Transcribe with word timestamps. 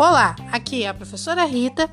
Olá, 0.00 0.34
aqui 0.50 0.84
é 0.84 0.88
a 0.88 0.94
professora 0.94 1.44
Rita 1.44 1.90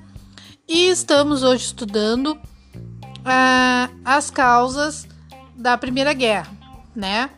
e 0.65 0.87
estamos 0.87 1.43
hoje 1.43 1.65
estudando 1.65 2.27
uh, 2.27 3.99
as 4.05 4.31
causas 4.31 5.05
da 5.53 5.77
Primeira 5.77 6.13
Guerra, 6.13 6.49
né? 6.95 7.29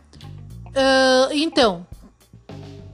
Uh, 0.68 1.34
então, 1.34 1.88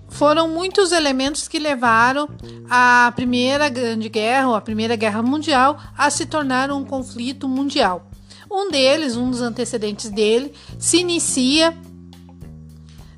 foram 0.07 0.48
muitos 0.48 0.93
elementos 0.93 1.49
que 1.49 1.59
levaram 1.59 2.30
a 2.70 3.11
Primeira 3.13 3.67
Grande 3.67 4.07
Guerra, 4.07 4.48
ou 4.48 4.55
a 4.55 4.62
Primeira 4.62 4.95
Guerra 4.95 5.21
Mundial, 5.21 5.77
a 5.98 6.09
se 6.09 6.26
tornar 6.26 6.71
um 6.71 6.85
conflito 6.85 7.45
mundial. 7.45 8.09
Um 8.49 8.71
deles, 8.71 9.17
um 9.17 9.30
dos 9.30 9.41
antecedentes 9.41 10.09
dele, 10.09 10.53
se 10.80 11.02
inicia 11.02 11.77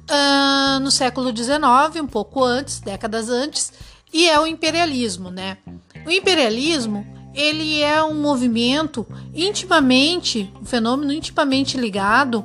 uh, 0.09 0.80
no 0.80 0.89
século 0.89 1.30
XIX, 1.30 2.02
um 2.02 2.08
pouco 2.08 2.44
antes, 2.44 2.80
décadas 2.80 3.30
antes, 3.30 3.71
e 4.13 4.27
é 4.27 4.39
o 4.39 4.47
imperialismo, 4.47 5.29
né? 5.29 5.57
O 6.05 6.11
imperialismo 6.11 7.05
ele 7.34 7.81
é 7.81 8.03
um 8.03 8.20
movimento 8.20 9.05
intimamente, 9.34 10.52
um 10.59 10.65
fenômeno 10.65 11.13
intimamente 11.13 11.77
ligado 11.77 12.43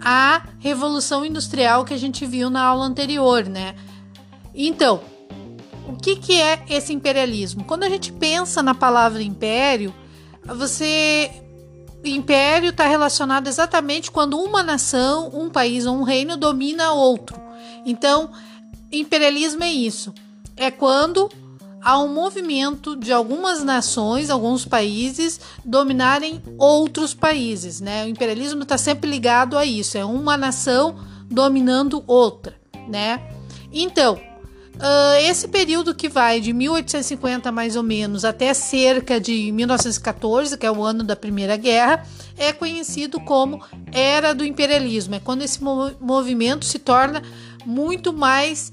à 0.00 0.42
revolução 0.60 1.24
industrial 1.24 1.84
que 1.84 1.92
a 1.92 1.98
gente 1.98 2.24
viu 2.24 2.48
na 2.48 2.62
aula 2.62 2.84
anterior, 2.84 3.44
né? 3.46 3.74
Então, 4.54 5.00
o 5.88 5.96
que, 5.96 6.14
que 6.16 6.40
é 6.40 6.64
esse 6.68 6.92
imperialismo? 6.92 7.64
Quando 7.64 7.82
a 7.82 7.88
gente 7.88 8.12
pensa 8.12 8.62
na 8.62 8.74
palavra 8.74 9.22
império, 9.22 9.92
você 10.44 11.30
império 12.04 12.70
está 12.70 12.86
relacionado 12.86 13.48
exatamente 13.48 14.10
quando 14.10 14.38
uma 14.38 14.62
nação, 14.62 15.30
um 15.34 15.50
país 15.50 15.86
ou 15.86 15.96
um 15.96 16.02
reino 16.02 16.36
domina 16.36 16.92
outro. 16.92 17.38
Então, 17.84 18.30
imperialismo 18.92 19.64
é 19.64 19.72
isso. 19.72 20.14
É 20.60 20.70
quando 20.70 21.30
há 21.80 21.98
um 21.98 22.12
movimento 22.12 22.94
de 22.94 23.14
algumas 23.14 23.64
nações, 23.64 24.28
alguns 24.28 24.66
países 24.66 25.40
dominarem 25.64 26.42
outros 26.58 27.14
países, 27.14 27.80
né? 27.80 28.04
O 28.04 28.08
imperialismo 28.08 28.62
está 28.62 28.76
sempre 28.76 29.08
ligado 29.08 29.56
a 29.56 29.64
isso. 29.64 29.96
É 29.96 30.04
uma 30.04 30.36
nação 30.36 30.96
dominando 31.30 32.04
outra, 32.06 32.54
né? 32.86 33.22
Então, 33.72 34.20
Uh, 34.76 35.20
esse 35.28 35.46
período 35.46 35.94
que 35.94 36.08
vai 36.08 36.40
de 36.40 36.54
1850 36.54 37.52
mais 37.52 37.76
ou 37.76 37.82
menos 37.82 38.24
até 38.24 38.54
cerca 38.54 39.20
de 39.20 39.52
1914, 39.52 40.56
que 40.56 40.64
é 40.64 40.72
o 40.72 40.82
ano 40.82 41.04
da 41.04 41.14
Primeira 41.14 41.54
Guerra, 41.54 42.02
é 42.38 42.50
conhecido 42.50 43.20
como 43.20 43.62
Era 43.92 44.32
do 44.32 44.42
Imperialismo. 44.42 45.16
É 45.16 45.20
quando 45.20 45.42
esse 45.42 45.62
movimento 45.62 46.64
se 46.64 46.78
torna 46.78 47.22
muito 47.66 48.10
mais 48.10 48.72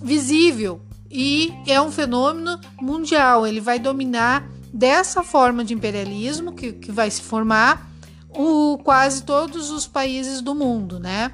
visível 0.00 0.80
e 1.10 1.52
é 1.66 1.80
um 1.80 1.90
fenômeno 1.90 2.60
mundial. 2.80 3.46
Ele 3.46 3.60
vai 3.60 3.78
dominar 3.78 4.48
dessa 4.72 5.22
forma 5.22 5.64
de 5.64 5.74
imperialismo 5.74 6.52
que, 6.52 6.72
que 6.72 6.92
vai 6.92 7.10
se 7.10 7.22
formar 7.22 7.90
o, 8.28 8.78
quase 8.78 9.22
todos 9.22 9.70
os 9.70 9.86
países 9.86 10.40
do 10.40 10.54
mundo, 10.54 11.00
né? 11.00 11.32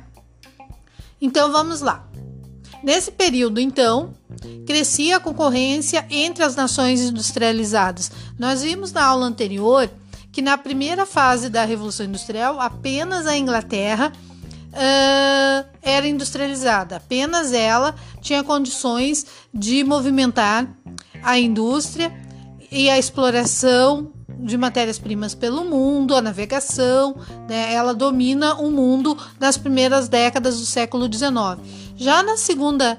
Então 1.20 1.50
vamos 1.50 1.81
lá. 1.81 2.06
Nesse 2.83 3.12
período, 3.12 3.61
então, 3.61 4.12
crescia 4.67 5.17
a 5.17 5.20
concorrência 5.20 6.05
entre 6.11 6.43
as 6.43 6.56
nações 6.56 7.00
industrializadas. 7.00 8.11
Nós 8.39 8.62
vimos 8.62 8.93
na 8.93 9.05
aula 9.05 9.27
anterior 9.27 9.89
que 10.33 10.43
na 10.43 10.56
primeira 10.56 11.05
fase 11.05 11.48
da 11.48 11.65
Revolução 11.65 12.06
Industrial, 12.06 12.59
apenas 12.59 13.27
a 13.27 13.37
Inglaterra 13.37 14.12
uh, 14.73 15.69
era 15.83 16.06
industrializada, 16.06 16.97
apenas 16.97 17.53
ela 17.53 17.95
tinha 18.20 18.42
condições 18.42 19.27
de 19.53 19.84
movimentar 19.84 20.69
a 21.23 21.39
indústria 21.39 22.12
e 22.70 22.88
a 22.88 22.99
exploração 22.99 24.12
de 24.28 24.56
matérias-primas 24.56 25.34
pelo 25.34 25.65
mundo, 25.65 26.16
a 26.16 26.22
navegação, 26.22 27.16
né? 27.49 27.72
ela 27.72 27.94
domina 27.94 28.55
o 28.55 28.71
mundo 28.71 29.16
nas 29.38 29.56
primeiras 29.56 30.09
décadas 30.09 30.59
do 30.59 30.66
século 30.66 31.04
XIX. 31.12 31.60
Já 31.97 32.22
na 32.22 32.37
segunda 32.37 32.99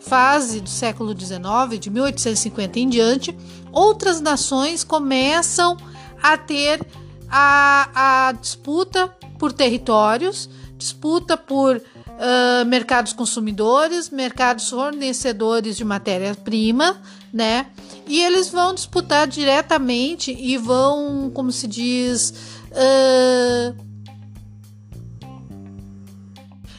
fase 0.00 0.60
do 0.60 0.68
século 0.68 1.18
XIX, 1.18 1.78
de 1.80 1.88
1850 1.88 2.78
em 2.78 2.88
diante, 2.88 3.36
outras 3.70 4.20
nações 4.20 4.84
começam 4.84 5.76
a 6.22 6.36
ter 6.36 6.84
a, 7.30 8.28
a 8.28 8.32
disputa 8.32 9.08
por 9.38 9.52
territórios, 9.52 10.50
disputa 10.82 11.36
por 11.36 11.76
uh, 11.76 12.66
mercados 12.66 13.12
consumidores, 13.12 14.10
mercados 14.10 14.68
fornecedores 14.68 15.76
de 15.76 15.84
matéria-prima, 15.84 17.00
né? 17.32 17.66
E 18.06 18.20
eles 18.20 18.50
vão 18.50 18.74
disputar 18.74 19.28
diretamente 19.28 20.32
e 20.32 20.58
vão, 20.58 21.30
como 21.32 21.52
se 21.52 21.68
diz, 21.68 22.34
uh, 22.72 23.76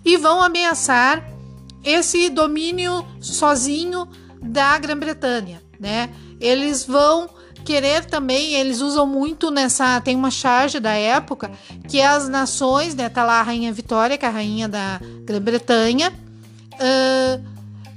e 0.04 0.18
vão 0.18 0.44
ameaçar 0.44 1.26
esse 1.84 2.30
domínio 2.30 3.06
sozinho 3.22 4.08
da 4.42 4.78
Grã-Bretanha, 4.78 5.62
né? 5.80 6.10
Eles 6.42 6.86
vão 6.86 7.30
querer 7.64 8.06
também, 8.06 8.54
eles 8.54 8.82
usam 8.82 9.08
muito 9.08 9.50
nessa, 9.50 10.00
tem 10.02 10.16
uma 10.16 10.30
charge 10.30 10.80
da 10.80 10.92
época 10.94 11.52
que 11.88 12.02
as 12.02 12.30
nações, 12.30 12.94
né, 12.96 13.10
tá 13.10 13.24
lá 13.24 13.40
a 13.40 13.44
rainha 13.44 13.74
Vitória, 13.74 14.18
que 14.18 14.26
é 14.26 14.28
a 14.28 14.32
rainha 14.32 14.68
da 14.68 15.00
Grã-Bretanha. 15.26 16.14
Uh, 16.74 17.44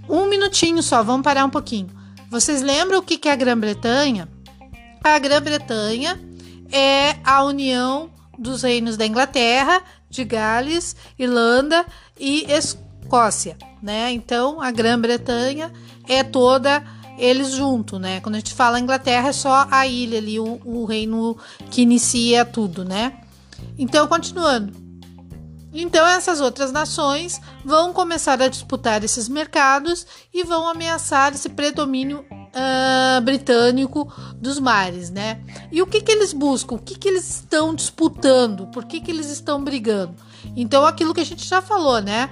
um 0.09 0.29
minutinho 0.29 0.83
só, 0.83 1.03
vamos 1.03 1.25
parar 1.25 1.45
um 1.45 1.51
pouquinho. 1.51 1.89
Vocês 2.31 2.63
lembram 2.63 2.99
o 2.99 3.03
que 3.03 3.29
é 3.29 3.33
a 3.33 3.37
Grã-Bretanha? 3.37 4.29
A 5.03 5.19
Grã-Bretanha 5.19 6.21
é 6.73 7.17
a 7.25 7.45
união 7.45 8.11
dos 8.39 8.63
reinos 8.63 8.97
da 8.97 9.07
Inglaterra, 9.07 9.83
de 10.09 10.25
Gales, 10.25 10.97
Irlanda 11.19 11.85
e 12.19 12.45
Escócia 12.51 13.57
né? 13.83 14.13
Então 14.13 14.61
a 14.61 14.71
Grã-Bretanha 14.71 15.73
é 16.09 16.23
toda 16.25 16.83
eles 17.19 17.53
junto, 17.53 17.99
né? 17.99 18.21
Quando 18.21 18.37
a 18.37 18.39
gente 18.39 18.55
fala 18.55 18.81
Inglaterra 18.81 19.29
é 19.29 19.33
só 19.33 19.67
a 19.71 19.87
ilha 19.87 20.19
ali, 20.19 20.39
o, 20.39 20.61
o 20.65 20.85
reino 20.85 21.37
que 21.71 21.83
inicia 21.83 22.45
tudo, 22.45 22.85
né? 22.85 23.21
Então, 23.79 24.07
continuando. 24.07 24.73
Então, 25.73 26.07
essas 26.07 26.41
outras 26.41 26.73
nações 26.73 27.39
vão 27.63 27.93
começar 27.93 28.41
a 28.41 28.49
disputar 28.49 29.05
esses 29.05 29.29
mercados 29.29 30.07
e 30.33 30.43
vão 30.43 30.67
ameaçar 30.67 31.35
esse 31.35 31.51
predomínio 31.51 32.25
uh, 32.31 33.21
britânico 33.21 34.11
dos 34.37 34.59
mares, 34.59 35.11
né? 35.11 35.43
E 35.71 35.83
o 35.83 35.87
que, 35.87 36.01
que 36.01 36.11
eles 36.11 36.33
buscam? 36.33 36.77
O 36.77 36.79
que, 36.79 36.97
que 36.97 37.09
eles 37.09 37.29
estão 37.29 37.75
disputando? 37.75 38.67
Por 38.69 38.87
que, 38.87 39.01
que 39.01 39.11
eles 39.11 39.29
estão 39.29 39.63
brigando? 39.63 40.15
Então, 40.57 40.87
aquilo 40.87 41.13
que 41.13 41.21
a 41.21 41.27
gente 41.27 41.47
já 41.47 41.61
falou, 41.61 42.01
né? 42.01 42.31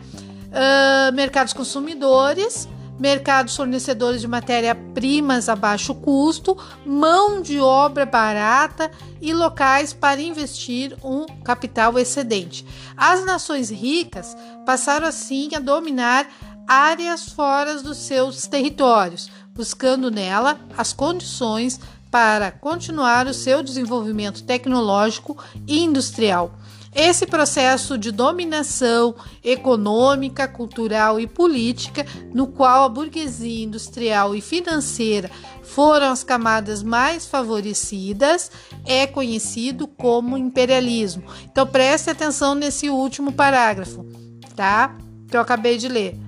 uh, 0.55 1.13
mercados 1.13 1.53
consumidores, 1.53 2.69
mercados 2.99 3.57
fornecedores 3.57 4.21
de 4.21 4.29
matéria-primas 4.29 5.49
a 5.49 5.57
baixo 5.57 5.95
custo, 5.95 6.57
mão 6.85 7.43
de 7.43 7.59
obra 7.59 8.07
barata 8.07 8.91
e 9.21 9.33
locais 9.33 9.93
para 9.93 10.21
investir 10.21 10.97
um 11.03 11.27
capital 11.43 11.99
excedente. 11.99 12.65
As 12.97 13.25
nações 13.25 13.71
ricas 13.71 14.37
passaram 14.65 15.07
assim 15.07 15.51
a 15.55 15.59
dominar 15.59 16.29
áreas 16.67 17.29
fora 17.29 17.83
dos 17.83 17.99
seus 17.99 18.47
territórios, 18.47 19.31
buscando 19.55 20.11
nela 20.11 20.59
as 20.77 20.93
condições 20.93 21.79
para 22.11 22.53
continuar 22.53 23.27
o 23.27 23.35
seu 23.35 23.63
desenvolvimento 23.63 24.45
tecnológico 24.45 25.37
e 25.67 25.83
industrial. 25.83 26.53
Esse 26.95 27.27
processo 27.27 27.99
de 27.99 28.13
dominação 28.13 29.17
econômica, 29.43 30.47
cultural 30.47 31.19
e 31.19 31.27
política, 31.27 32.07
no 32.33 32.47
qual 32.47 32.85
a 32.85 32.89
burguesia 32.89 33.65
industrial 33.65 34.35
e 34.37 34.41
financeira 34.41 35.29
foram 35.63 36.13
as 36.13 36.23
camadas 36.23 36.85
mais 36.85 37.27
favorecidas, 37.27 38.51
é 38.87 39.07
conhecido 39.09 39.89
como 39.89 40.39
imperialismo. 40.39 41.25
Então 41.51 41.67
preste 41.67 42.11
atenção 42.11 42.55
nesse 42.55 42.89
último 42.89 43.33
parágrafo, 43.33 44.07
tá? 44.55 44.97
Que 45.29 45.37
eu 45.37 45.41
acabei 45.41 45.77
de 45.77 45.89
ler. 45.89 46.24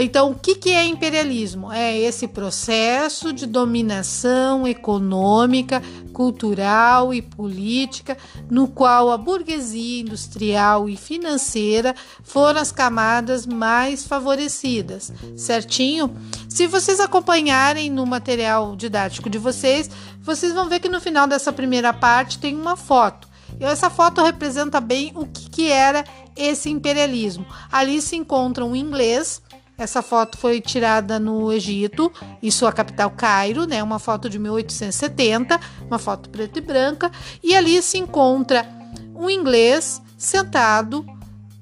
Então, 0.00 0.30
o 0.30 0.34
que, 0.34 0.54
que 0.54 0.70
é 0.70 0.86
imperialismo? 0.86 1.70
É 1.70 1.98
esse 1.98 2.26
processo 2.26 3.32
de 3.32 3.46
dominação 3.46 4.66
econômica, 4.66 5.82
cultural 6.12 7.12
e 7.12 7.20
política, 7.20 8.16
no 8.50 8.68
qual 8.68 9.10
a 9.10 9.18
burguesia 9.18 10.00
industrial 10.00 10.88
e 10.88 10.96
financeira 10.96 11.94
foram 12.22 12.60
as 12.60 12.72
camadas 12.72 13.46
mais 13.46 14.06
favorecidas, 14.06 15.12
certinho? 15.36 16.14
Se 16.48 16.66
vocês 16.66 17.00
acompanharem 17.00 17.90
no 17.90 18.06
material 18.06 18.76
didático 18.76 19.28
de 19.28 19.38
vocês, 19.38 19.90
vocês 20.20 20.52
vão 20.52 20.68
ver 20.68 20.80
que 20.80 20.88
no 20.88 21.00
final 21.00 21.26
dessa 21.26 21.52
primeira 21.52 21.92
parte 21.92 22.38
tem 22.38 22.54
uma 22.54 22.76
foto. 22.76 23.28
E 23.60 23.64
essa 23.64 23.90
foto 23.90 24.22
representa 24.22 24.80
bem 24.80 25.12
o 25.14 25.26
que, 25.26 25.50
que 25.50 25.70
era 25.70 26.04
esse 26.34 26.70
imperialismo. 26.70 27.46
Ali 27.70 28.00
se 28.00 28.16
encontra 28.16 28.64
um 28.64 28.74
inglês 28.74 29.42
Essa 29.82 30.00
foto 30.00 30.38
foi 30.38 30.60
tirada 30.60 31.18
no 31.18 31.52
Egito, 31.52 32.12
e 32.40 32.52
sua 32.52 32.72
capital 32.72 33.10
Cairo, 33.10 33.66
né? 33.66 33.82
Uma 33.82 33.98
foto 33.98 34.30
de 34.30 34.38
1870, 34.38 35.58
uma 35.88 35.98
foto 35.98 36.30
preta 36.30 36.60
e 36.60 36.62
branca, 36.62 37.10
e 37.42 37.52
ali 37.52 37.82
se 37.82 37.98
encontra 37.98 38.64
um 39.12 39.28
inglês 39.28 40.00
sentado 40.16 41.04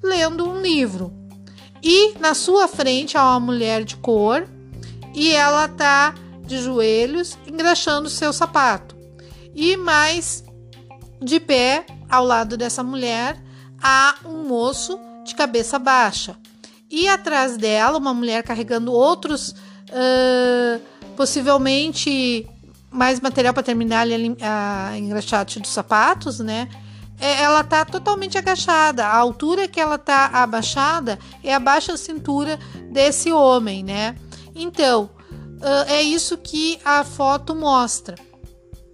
lendo 0.03 0.47
um 0.47 0.61
livro. 0.61 1.11
E 1.83 2.13
na 2.19 2.35
sua 2.35 2.69
frente 2.69 3.17
há 3.17 3.23
uma 3.23 3.41
mulher 3.41 3.85
de 3.85 3.97
cor 3.97 4.47
e 5.15 5.33
ela 5.33 5.67
tá 5.67 6.15
de 6.45 6.59
joelhos 6.59 7.39
engraxando 7.47 8.11
seu 8.11 8.35
sapato. 8.35 8.95
E 9.55 9.79
mais 9.79 10.45
de 11.23 11.41
pé 11.41 11.87
ao 12.07 12.23
lado 12.23 12.59
dessa 12.59 12.83
mulher 12.83 13.43
há 13.83 14.17
um 14.27 14.47
moço 14.47 15.01
de 15.25 15.35
cabeça 15.35 15.79
baixa. 15.79 16.37
E 16.91 17.09
atrás 17.09 17.57
dela, 17.57 17.99
uma 17.99 18.13
mulher 18.13 18.43
carregando 18.43 18.93
outros, 18.93 19.51
uh, 19.91 20.81
possivelmente 21.17 22.47
mais 22.91 23.21
material 23.21 23.55
para 23.55 23.63
terminar 23.63 24.05
a, 24.43 24.89
a 24.89 24.99
engraxate 24.99 25.61
dos 25.61 25.71
sapatos, 25.71 26.41
né? 26.41 26.69
É, 27.21 27.43
ela 27.43 27.63
tá 27.63 27.85
totalmente 27.85 28.37
agachada. 28.37 29.07
A 29.07 29.17
altura 29.17 29.69
que 29.69 29.79
ela 29.79 29.99
tá 29.99 30.27
abaixada 30.33 31.19
é 31.45 31.55
abaixo 31.55 31.93
da 31.93 31.97
cintura 31.97 32.59
desse 32.91 33.31
homem, 33.31 33.85
né? 33.85 34.17
Então, 34.55 35.11
uh, 35.33 35.89
é 35.89 36.03
isso 36.03 36.37
que 36.37 36.81
a 36.85 37.05
foto 37.05 37.55
mostra. 37.55 38.17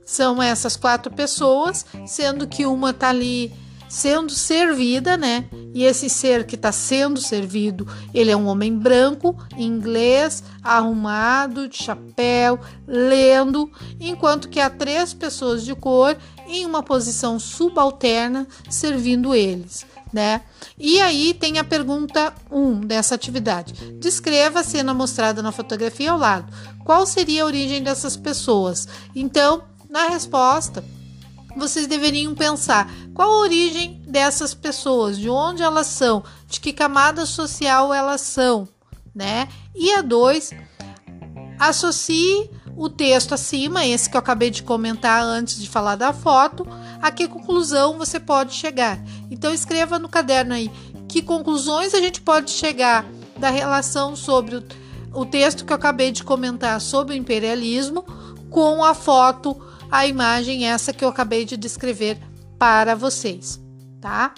São 0.04 0.42
essas 0.42 0.76
quatro 0.76 1.10
pessoas, 1.12 1.87
sendo 2.06 2.46
que 2.46 2.66
uma 2.66 2.92
tá 2.92 3.08
ali 3.08 3.52
sendo 3.88 4.32
servida, 4.32 5.16
né? 5.16 5.46
E 5.74 5.84
esse 5.84 6.08
ser 6.08 6.44
que 6.44 6.54
está 6.54 6.72
sendo 6.72 7.20
servido, 7.20 7.86
ele 8.12 8.30
é 8.30 8.36
um 8.36 8.46
homem 8.46 8.76
branco, 8.76 9.36
inglês, 9.56 10.42
arrumado, 10.62 11.68
de 11.68 11.76
chapéu, 11.76 12.58
lendo, 12.86 13.70
enquanto 14.00 14.48
que 14.48 14.60
há 14.60 14.70
três 14.70 15.12
pessoas 15.12 15.64
de 15.64 15.74
cor 15.74 16.16
em 16.46 16.64
uma 16.64 16.82
posição 16.82 17.38
subalterna 17.38 18.46
servindo 18.70 19.34
eles. 19.34 19.86
Né? 20.12 20.40
E 20.78 21.00
aí 21.00 21.34
tem 21.34 21.58
a 21.58 21.64
pergunta 21.64 22.32
1 22.50 22.58
um 22.58 22.80
dessa 22.80 23.14
atividade. 23.14 23.74
Descreva 23.98 24.60
a 24.60 24.64
cena 24.64 24.94
mostrada 24.94 25.42
na 25.42 25.52
fotografia 25.52 26.12
ao 26.12 26.18
lado. 26.18 26.52
Qual 26.84 27.04
seria 27.04 27.42
a 27.42 27.46
origem 27.46 27.82
dessas 27.82 28.16
pessoas? 28.16 28.88
Então, 29.14 29.64
na 29.90 30.08
resposta, 30.08 30.84
vocês 31.56 31.86
deveriam 31.86 32.34
pensar 32.34 32.90
qual 33.16 33.30
a 33.30 33.38
origem 33.38 34.02
dessas 34.06 34.52
pessoas, 34.52 35.16
de 35.16 35.30
onde 35.30 35.62
elas 35.62 35.86
são, 35.86 36.22
de 36.46 36.60
que 36.60 36.70
camada 36.70 37.24
social 37.24 37.92
elas 37.94 38.20
são, 38.20 38.68
né? 39.14 39.48
E 39.74 39.90
a 39.94 40.02
dois, 40.02 40.52
associe 41.58 42.50
o 42.76 42.90
texto 42.90 43.32
acima, 43.32 43.86
esse 43.86 44.10
que 44.10 44.18
eu 44.18 44.18
acabei 44.18 44.50
de 44.50 44.62
comentar 44.62 45.22
antes 45.22 45.58
de 45.58 45.66
falar 45.66 45.96
da 45.96 46.12
foto, 46.12 46.68
a 47.00 47.10
que 47.10 47.26
conclusão 47.26 47.96
você 47.96 48.20
pode 48.20 48.52
chegar. 48.52 49.02
Então 49.30 49.54
escreva 49.54 49.98
no 49.98 50.10
caderno 50.10 50.52
aí 50.52 50.70
que 51.08 51.22
conclusões 51.22 51.94
a 51.94 52.00
gente 52.00 52.20
pode 52.20 52.50
chegar 52.50 53.06
da 53.38 53.48
relação 53.48 54.14
sobre 54.14 54.56
o, 54.56 54.64
o 55.14 55.24
texto 55.24 55.64
que 55.64 55.72
eu 55.72 55.76
acabei 55.76 56.12
de 56.12 56.22
comentar 56.22 56.78
sobre 56.82 57.14
o 57.14 57.16
imperialismo 57.16 58.02
com 58.50 58.84
a 58.84 58.92
foto 58.92 59.58
a 59.90 60.06
imagem 60.06 60.68
essa 60.68 60.92
que 60.92 61.02
eu 61.02 61.08
acabei 61.08 61.46
de 61.46 61.56
descrever 61.56 62.18
para 62.58 62.94
vocês, 62.94 63.60
tá? 64.00 64.34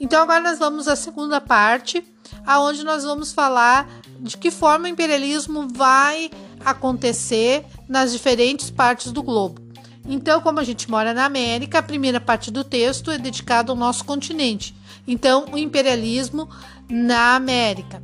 Então 0.00 0.22
agora 0.22 0.40
nós 0.40 0.58
vamos 0.58 0.88
à 0.88 0.96
segunda 0.96 1.40
parte, 1.40 2.04
aonde 2.44 2.84
nós 2.84 3.04
vamos 3.04 3.32
falar 3.32 3.88
de 4.20 4.36
que 4.36 4.50
forma 4.50 4.84
o 4.84 4.88
imperialismo 4.88 5.68
vai 5.68 6.30
acontecer 6.64 7.64
nas 7.88 8.12
diferentes 8.12 8.70
partes 8.70 9.12
do 9.12 9.22
globo. 9.22 9.66
Então, 10.08 10.40
como 10.40 10.60
a 10.60 10.64
gente 10.64 10.88
mora 10.88 11.12
na 11.12 11.24
América, 11.24 11.78
a 11.78 11.82
primeira 11.82 12.20
parte 12.20 12.50
do 12.50 12.62
texto 12.62 13.10
é 13.10 13.18
dedicada 13.18 13.72
ao 13.72 13.76
nosso 13.76 14.04
continente. 14.04 14.74
Então, 15.06 15.46
o 15.52 15.58
imperialismo 15.58 16.48
na 16.88 17.34
América. 17.34 18.00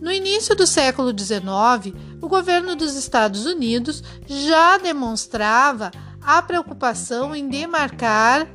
No 0.00 0.12
início 0.12 0.54
do 0.54 0.66
século 0.66 1.16
XIX, 1.16 1.94
o 2.20 2.28
governo 2.28 2.74
dos 2.74 2.94
Estados 2.94 3.46
Unidos 3.46 4.02
já 4.26 4.78
demonstrava 4.78 5.90
a 6.20 6.42
preocupação 6.42 7.34
em 7.34 7.48
demarcar 7.48 8.46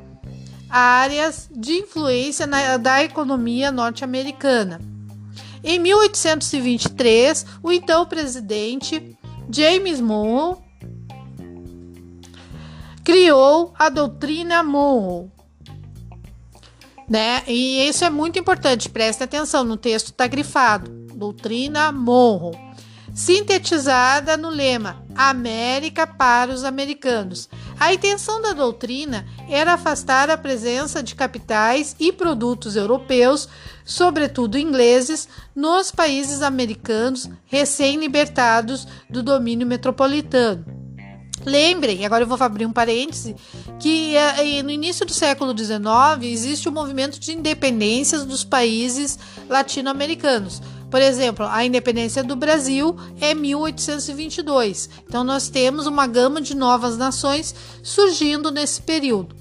áreas 0.73 1.47
de 1.55 1.73
influência 1.73 2.47
na, 2.47 2.77
da 2.77 3.03
economia 3.03 3.71
norte-americana. 3.71 4.81
Em 5.63 5.77
1823, 5.77 7.45
o 7.61 7.71
então 7.71 8.07
presidente 8.07 9.15
James 9.51 10.01
Monroe 10.01 10.57
criou 13.03 13.71
a 13.77 13.87
doutrina 13.87 14.63
Monroe. 14.63 15.31
Né? 17.07 17.43
E 17.45 17.87
isso 17.87 18.03
é 18.03 18.09
muito 18.09 18.39
importante, 18.39 18.89
preste 18.89 19.23
atenção, 19.23 19.63
no 19.63 19.77
texto 19.77 20.07
está 20.07 20.25
grifado: 20.25 20.89
doutrina 21.13 21.91
Monroe 21.91 22.73
sintetizada 23.13 24.35
no 24.35 24.49
lema 24.49 25.03
América 25.15 26.07
para 26.07 26.51
os 26.51 26.63
americanos. 26.63 27.47
A 27.79 27.93
intenção 27.93 28.41
da 28.41 28.53
doutrina 28.53 29.25
era 29.49 29.73
afastar 29.73 30.29
a 30.29 30.37
presença 30.37 31.03
de 31.03 31.15
capitais 31.15 31.95
e 31.99 32.11
produtos 32.11 32.75
europeus, 32.75 33.49
sobretudo 33.83 34.57
ingleses, 34.57 35.27
nos 35.55 35.91
países 35.91 36.41
americanos 36.41 37.29
recém-libertados 37.45 38.87
do 39.09 39.21
domínio 39.21 39.67
metropolitano. 39.67 40.65
Lembrem, 41.45 42.05
agora 42.05 42.23
eu 42.23 42.27
vou 42.27 42.37
abrir 42.41 42.65
um 42.65 42.71
parêntese, 42.71 43.35
que 43.79 44.15
eh, 44.15 44.63
no 44.63 44.71
início 44.71 45.05
do 45.05 45.13
século 45.13 45.57
XIX 45.57 45.83
existe 46.21 46.69
o 46.69 46.71
um 46.71 46.73
movimento 46.73 47.19
de 47.19 47.33
independências 47.33 48.23
dos 48.25 48.45
países 48.45 49.19
latino-americanos. 49.49 50.61
Por 50.93 51.01
exemplo, 51.01 51.47
a 51.47 51.65
independência 51.65 52.23
do 52.23 52.35
Brasil 52.35 52.95
é 53.19 53.33
1822. 53.33 54.91
Então, 55.09 55.23
nós 55.23 55.49
temos 55.49 55.87
uma 55.87 56.05
gama 56.05 56.39
de 56.39 56.55
novas 56.55 56.99
nações 56.99 57.55
surgindo 57.81 58.51
nesse 58.51 58.79
período. 58.79 59.35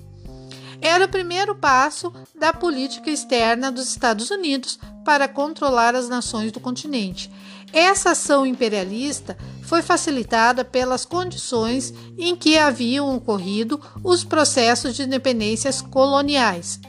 Era 0.80 1.04
o 1.04 1.08
primeiro 1.10 1.54
passo 1.54 2.10
da 2.34 2.54
política 2.54 3.10
externa 3.10 3.70
dos 3.70 3.86
Estados 3.88 4.30
Unidos 4.30 4.78
para 5.04 5.28
controlar 5.28 5.94
as 5.94 6.08
nações 6.08 6.50
do 6.52 6.58
continente. 6.58 7.30
Essa 7.70 8.12
ação 8.12 8.46
imperialista 8.46 9.36
foi 9.62 9.82
facilitada 9.82 10.64
pelas 10.64 11.04
condições 11.04 11.92
em 12.16 12.34
que 12.34 12.56
haviam 12.56 13.14
ocorrido 13.14 13.78
os 14.02 14.24
processos 14.24 14.96
de 14.96 15.02
independências 15.02 15.82
coloniais 15.82 16.80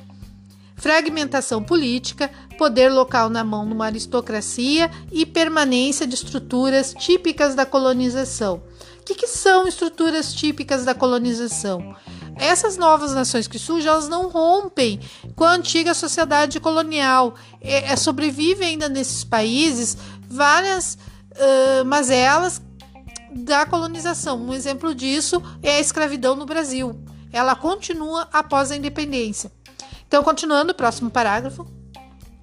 fragmentação 0.83 1.63
política, 1.63 2.29
poder 2.63 2.87
local 2.87 3.29
na 3.29 3.43
mão 3.43 3.67
de 3.67 3.73
uma 3.73 3.87
aristocracia 3.87 4.89
e 5.11 5.25
permanência 5.25 6.07
de 6.07 6.15
estruturas 6.15 6.93
típicas 6.97 7.55
da 7.55 7.65
colonização. 7.65 8.63
O 9.01 9.03
que, 9.03 9.15
que 9.15 9.27
são 9.27 9.67
estruturas 9.67 10.33
típicas 10.33 10.85
da 10.85 10.95
colonização? 10.95 11.93
Essas 12.37 12.77
novas 12.77 13.13
nações 13.13 13.49
que 13.49 13.59
surgem, 13.59 13.89
elas 13.89 14.07
não 14.07 14.29
rompem 14.29 14.97
com 15.35 15.43
a 15.43 15.51
antiga 15.51 15.93
sociedade 15.93 16.57
colonial. 16.61 17.35
É, 17.59 17.91
é 17.91 17.95
sobrevive 17.97 18.63
ainda 18.63 18.87
nesses 18.87 19.25
países 19.25 19.97
várias 20.29 20.97
uh, 21.33 21.83
mazelas 21.83 22.61
da 23.29 23.65
colonização. 23.65 24.41
Um 24.41 24.53
exemplo 24.53 24.95
disso 24.95 25.43
é 25.61 25.75
a 25.75 25.81
escravidão 25.81 26.33
no 26.33 26.45
Brasil. 26.45 26.97
Ela 27.29 27.57
continua 27.57 28.29
após 28.31 28.71
a 28.71 28.77
independência. 28.77 29.51
Então, 30.07 30.23
continuando, 30.23 30.73
próximo 30.73 31.09
parágrafo. 31.09 31.82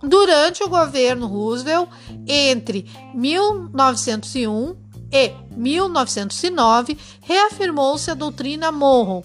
Durante 0.02 0.62
o 0.62 0.68
governo 0.68 1.26
Roosevelt, 1.26 1.88
entre 2.26 2.90
1901 3.14 4.76
e 5.12 5.32
1909, 5.56 6.96
reafirmou-se 7.20 8.10
a 8.10 8.14
doutrina 8.14 8.72
Monroe, 8.72 9.24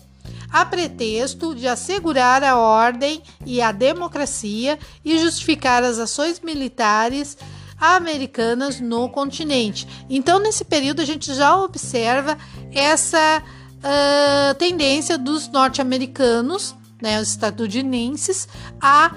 a 0.52 0.66
pretexto 0.66 1.56
de 1.56 1.68
assegurar 1.68 2.44
a 2.44 2.58
ordem 2.58 3.22
e 3.46 3.62
a 3.62 3.72
democracia 3.72 4.78
e 5.04 5.18
justificar 5.18 5.84
as 5.84 5.98
ações 6.00 6.40
militares 6.42 7.38
americanas 7.80 8.80
no 8.80 9.10
continente. 9.10 9.88
Então, 10.10 10.40
nesse 10.40 10.66
período, 10.66 11.02
a 11.02 11.06
gente 11.06 11.34
já 11.34 11.56
observa 11.56 12.38
essa 12.72 13.42
uh, 13.42 14.56
tendência 14.56 15.18
dos 15.18 15.48
norte-americanos 15.48 16.76
né, 17.02 17.20
os 17.20 17.30
estadunidenses, 17.30 18.48
a 18.82 19.14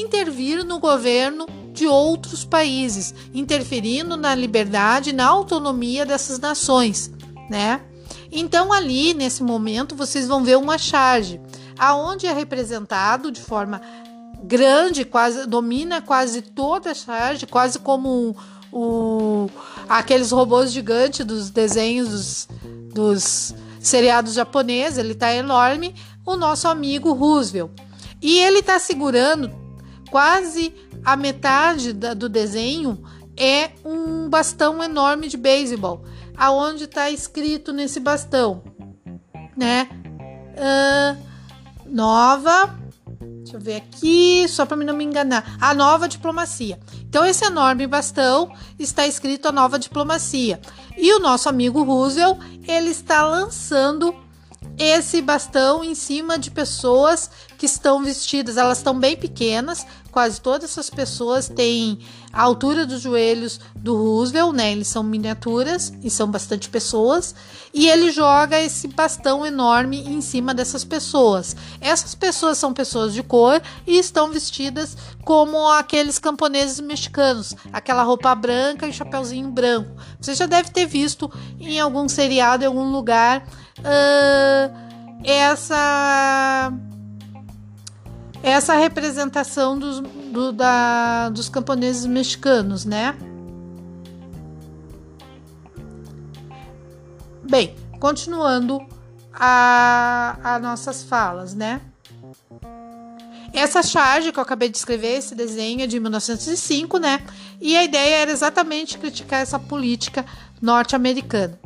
intervir 0.00 0.64
no 0.64 0.78
governo 0.78 1.46
de 1.72 1.86
outros 1.86 2.44
países, 2.44 3.14
interferindo 3.34 4.16
na 4.16 4.34
liberdade 4.34 5.10
e 5.10 5.12
na 5.12 5.26
autonomia 5.26 6.04
dessas 6.06 6.38
nações, 6.38 7.10
né? 7.48 7.80
Então 8.30 8.72
ali 8.72 9.14
nesse 9.14 9.42
momento 9.42 9.94
vocês 9.94 10.26
vão 10.26 10.42
ver 10.42 10.56
uma 10.56 10.78
charge, 10.78 11.40
aonde 11.78 12.26
é 12.26 12.32
representado 12.32 13.30
de 13.30 13.40
forma 13.40 13.80
grande, 14.42 15.04
quase 15.04 15.46
domina 15.46 16.00
quase 16.00 16.42
toda 16.42 16.90
a 16.90 16.94
charge, 16.94 17.46
quase 17.46 17.78
como 17.78 18.08
um, 18.08 18.34
o, 18.72 19.50
aqueles 19.88 20.30
robôs 20.30 20.72
gigantes 20.72 21.24
dos 21.24 21.50
desenhos 21.50 22.08
dos, 22.08 22.48
dos 22.94 23.54
seriados 23.80 24.34
japoneses, 24.34 24.98
ele 24.98 25.14
tá 25.14 25.32
enorme, 25.34 25.94
o 26.24 26.36
nosso 26.36 26.68
amigo 26.68 27.12
Roosevelt. 27.12 27.70
E 28.20 28.38
ele 28.38 28.62
tá 28.62 28.78
segurando 28.78 29.61
quase 30.12 30.74
a 31.02 31.16
metade 31.16 31.94
da, 31.94 32.12
do 32.12 32.28
desenho 32.28 33.02
é 33.34 33.70
um 33.82 34.28
bastão 34.28 34.84
enorme 34.84 35.26
de 35.26 35.38
beisebol, 35.38 36.04
aonde 36.36 36.84
está 36.84 37.10
escrito 37.10 37.72
nesse 37.72 37.98
bastão, 37.98 38.62
né? 39.56 39.88
Uh, 40.52 41.18
nova, 41.86 42.78
deixa 43.38 43.56
eu 43.56 43.60
ver 43.60 43.76
aqui, 43.76 44.46
só 44.48 44.66
para 44.66 44.76
não 44.76 44.94
me 44.94 45.02
enganar, 45.02 45.56
a 45.58 45.72
nova 45.72 46.06
diplomacia. 46.06 46.78
Então 47.08 47.24
esse 47.24 47.46
enorme 47.46 47.86
bastão 47.86 48.52
está 48.78 49.06
escrito 49.06 49.48
a 49.48 49.52
nova 49.52 49.78
diplomacia. 49.78 50.60
E 50.94 51.10
o 51.14 51.20
nosso 51.20 51.48
amigo 51.48 51.82
Roosevelt, 51.82 52.38
ele 52.68 52.90
está 52.90 53.26
lançando 53.26 54.14
esse 54.82 55.22
bastão 55.22 55.82
em 55.84 55.94
cima 55.94 56.38
de 56.38 56.50
pessoas 56.50 57.30
que 57.56 57.66
estão 57.66 58.02
vestidas, 58.02 58.56
elas 58.56 58.78
estão 58.78 58.98
bem 58.98 59.16
pequenas, 59.16 59.86
quase 60.10 60.40
todas 60.40 60.70
essas 60.70 60.90
pessoas 60.90 61.48
têm 61.48 61.98
a 62.32 62.42
altura 62.42 62.86
dos 62.86 63.02
joelhos 63.02 63.60
do 63.76 63.96
Roosevelt, 63.96 64.54
né? 64.54 64.72
Eles 64.72 64.88
são 64.88 65.02
miniaturas 65.02 65.92
e 66.02 66.08
são 66.08 66.30
bastante 66.30 66.68
pessoas, 66.68 67.34
e 67.74 67.88
ele 67.88 68.10
joga 68.10 68.60
esse 68.60 68.88
bastão 68.88 69.44
enorme 69.44 70.02
em 70.08 70.20
cima 70.20 70.54
dessas 70.54 70.84
pessoas. 70.84 71.54
Essas 71.80 72.14
pessoas 72.14 72.58
são 72.58 72.72
pessoas 72.72 73.12
de 73.12 73.22
cor 73.22 73.60
e 73.86 73.98
estão 73.98 74.30
vestidas 74.30 74.96
como 75.24 75.68
aqueles 75.70 76.18
camponeses 76.18 76.80
mexicanos, 76.80 77.54
aquela 77.72 78.02
roupa 78.02 78.34
branca 78.34 78.86
e 78.86 78.92
chapeuzinho 78.92 79.50
branco. 79.50 79.90
Você 80.20 80.34
já 80.34 80.46
deve 80.46 80.70
ter 80.70 80.86
visto 80.86 81.30
em 81.60 81.78
algum 81.80 82.08
seriado, 82.08 82.64
em 82.64 82.66
algum 82.66 82.90
lugar 82.90 83.46
uh, 83.78 84.92
essa 85.24 86.72
essa 88.42 88.74
representação 88.74 89.78
dos, 89.78 90.02
do, 90.32 90.52
da, 90.52 91.28
dos 91.28 91.48
camponeses 91.48 92.06
mexicanos, 92.06 92.84
né? 92.84 93.14
Bem, 97.48 97.76
continuando 98.00 98.80
a, 99.32 100.38
a 100.42 100.58
nossas 100.58 101.02
falas, 101.02 101.54
né? 101.54 101.80
Essa 103.52 103.82
charge 103.82 104.32
que 104.32 104.38
eu 104.38 104.42
acabei 104.42 104.70
de 104.70 104.78
escrever, 104.78 105.18
esse 105.18 105.34
desenho 105.34 105.82
é 105.82 105.86
de 105.86 106.00
1905, 106.00 106.98
né? 106.98 107.20
E 107.60 107.76
a 107.76 107.84
ideia 107.84 108.22
era 108.22 108.30
exatamente 108.30 108.96
criticar 108.96 109.40
essa 109.40 109.58
política 109.58 110.24
norte-americana 110.60 111.60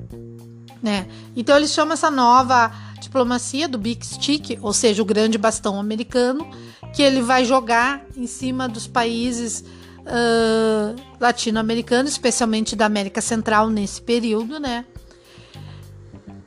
né? 0.87 1.09
Então 1.35 1.57
eles 1.57 1.73
chamam 1.73 1.95
essa 1.95 2.11
nova 2.11 2.71
diplomacia 3.01 3.69
do 3.69 3.79
Big 3.79 4.05
Stick, 4.05 4.59
ou 4.63 4.73
seja, 4.73 5.03
o 5.03 5.05
grande 5.05 5.39
bastão 5.39 5.79
americano, 5.79 6.49
que 6.95 7.03
ele 7.03 7.23
vai 7.23 7.45
jogar 7.45 8.05
em 8.17 8.27
cima 8.27 8.69
dos 8.69 8.87
países 8.87 9.65
uh, 10.07 10.97
latino-americanos, 11.21 12.13
especialmente 12.13 12.75
da 12.75 12.87
América 12.87 13.21
Central 13.21 13.69
nesse 13.69 14.01
período, 14.01 14.59
né? 14.59 14.85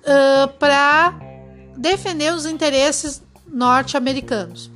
Uh, 0.02 0.48
para 0.58 1.14
defender 1.78 2.34
os 2.34 2.46
interesses 2.46 3.22
norte-americanos. 3.48 4.72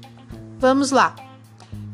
Vamos 0.59 0.91
lá. 0.91 1.15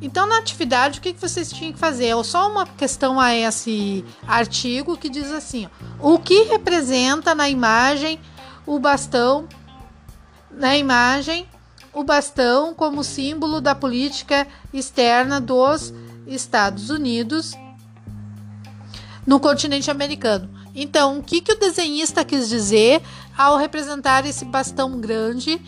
Então, 0.02 0.26
na 0.26 0.38
atividade, 0.38 1.00
o 1.00 1.02
que, 1.02 1.14
vocês 1.14 1.52
tinham 1.52 1.74
que 1.74 1.80
fazer? 1.80 2.08
É 2.08 2.24
só 2.24 2.50
uma 2.50 2.66
questão 2.66 3.20
a 3.20 3.36
esse 3.36 4.06
artigo 4.26 4.98
que 4.98 5.10
diz 5.10 5.32
assim: 5.32 5.68
ó, 6.00 6.14
o 6.14 6.20
que 6.20 6.44
representa 6.44 7.36
na 7.36 7.50
imagem 7.50 8.20
o 8.66 8.80
bastão, 8.80 9.48
na 10.60 10.78
imagem, 10.78 11.48
o 11.92 12.04
bastão 12.04 12.75
como 12.75 13.04
símbolo 13.04 13.60
da 13.60 13.74
política 13.74 14.46
externa 14.72 15.42
dos 15.42 15.92
Estados 16.28 16.92
Unidos 16.92 17.54
no 19.25 19.39
continente 19.39 19.89
americano. 19.89 20.50
Então, 20.75 21.18
o 21.18 21.24
que, 21.24 21.42
que 21.42 21.54
o 21.54 21.60
desenhista 21.60 22.24
quis 22.24 22.48
dizer 22.48 23.01
ao 23.36 23.58
representar 23.58 24.25
esse 24.25 24.46
bastão 24.46 25.00
grande? 25.00 25.60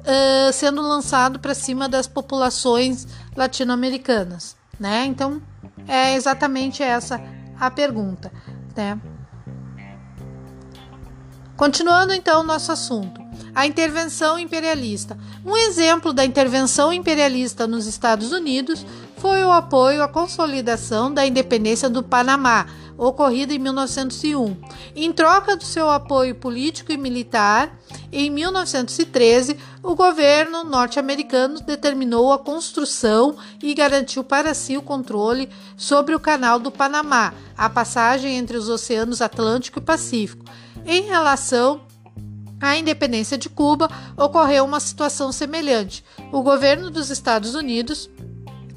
uh, 0.00 0.52
sendo 0.52 0.82
lançado 0.82 1.38
para 1.38 1.54
cima 1.54 1.88
das 1.88 2.06
populações 2.06 3.06
latino-americanas, 3.36 4.56
né? 4.78 5.04
Então 5.06 5.40
é 5.86 6.14
exatamente 6.14 6.82
essa 6.82 7.20
a 7.58 7.70
pergunta, 7.70 8.32
né? 8.76 8.98
Continuando 11.56 12.14
então 12.14 12.40
o 12.40 12.44
nosso 12.44 12.72
assunto, 12.72 13.19
a 13.54 13.66
intervenção 13.66 14.38
imperialista. 14.38 15.18
Um 15.44 15.56
exemplo 15.56 16.12
da 16.12 16.24
intervenção 16.24 16.92
imperialista 16.92 17.66
nos 17.66 17.86
Estados 17.86 18.32
Unidos 18.32 18.84
foi 19.16 19.44
o 19.44 19.52
apoio 19.52 20.02
à 20.02 20.08
consolidação 20.08 21.12
da 21.12 21.26
independência 21.26 21.90
do 21.90 22.02
Panamá, 22.02 22.66
ocorrida 22.96 23.52
em 23.52 23.58
1901. 23.58 24.56
Em 24.94 25.12
troca 25.12 25.56
do 25.56 25.64
seu 25.64 25.90
apoio 25.90 26.34
político 26.34 26.92
e 26.92 26.96
militar, 26.96 27.78
em 28.12 28.30
1913, 28.30 29.56
o 29.82 29.94
governo 29.94 30.64
norte-americano 30.64 31.60
determinou 31.60 32.32
a 32.32 32.38
construção 32.38 33.36
e 33.62 33.74
garantiu 33.74 34.24
para 34.24 34.52
si 34.52 34.76
o 34.76 34.82
controle 34.82 35.48
sobre 35.76 36.14
o 36.14 36.20
Canal 36.20 36.58
do 36.58 36.70
Panamá, 36.70 37.32
a 37.56 37.68
passagem 37.70 38.36
entre 38.36 38.56
os 38.56 38.68
oceanos 38.68 39.22
Atlântico 39.22 39.78
e 39.78 39.82
Pacífico. 39.82 40.44
Em 40.86 41.02
relação 41.02 41.82
à 42.60 42.76
independência 42.76 43.38
de 43.38 43.48
Cuba, 43.48 43.88
ocorreu 44.16 44.64
uma 44.64 44.80
situação 44.80 45.32
semelhante. 45.32 46.04
O 46.32 46.42
governo 46.42 46.90
dos 46.90 47.10
Estados 47.10 47.54
Unidos 47.54 48.10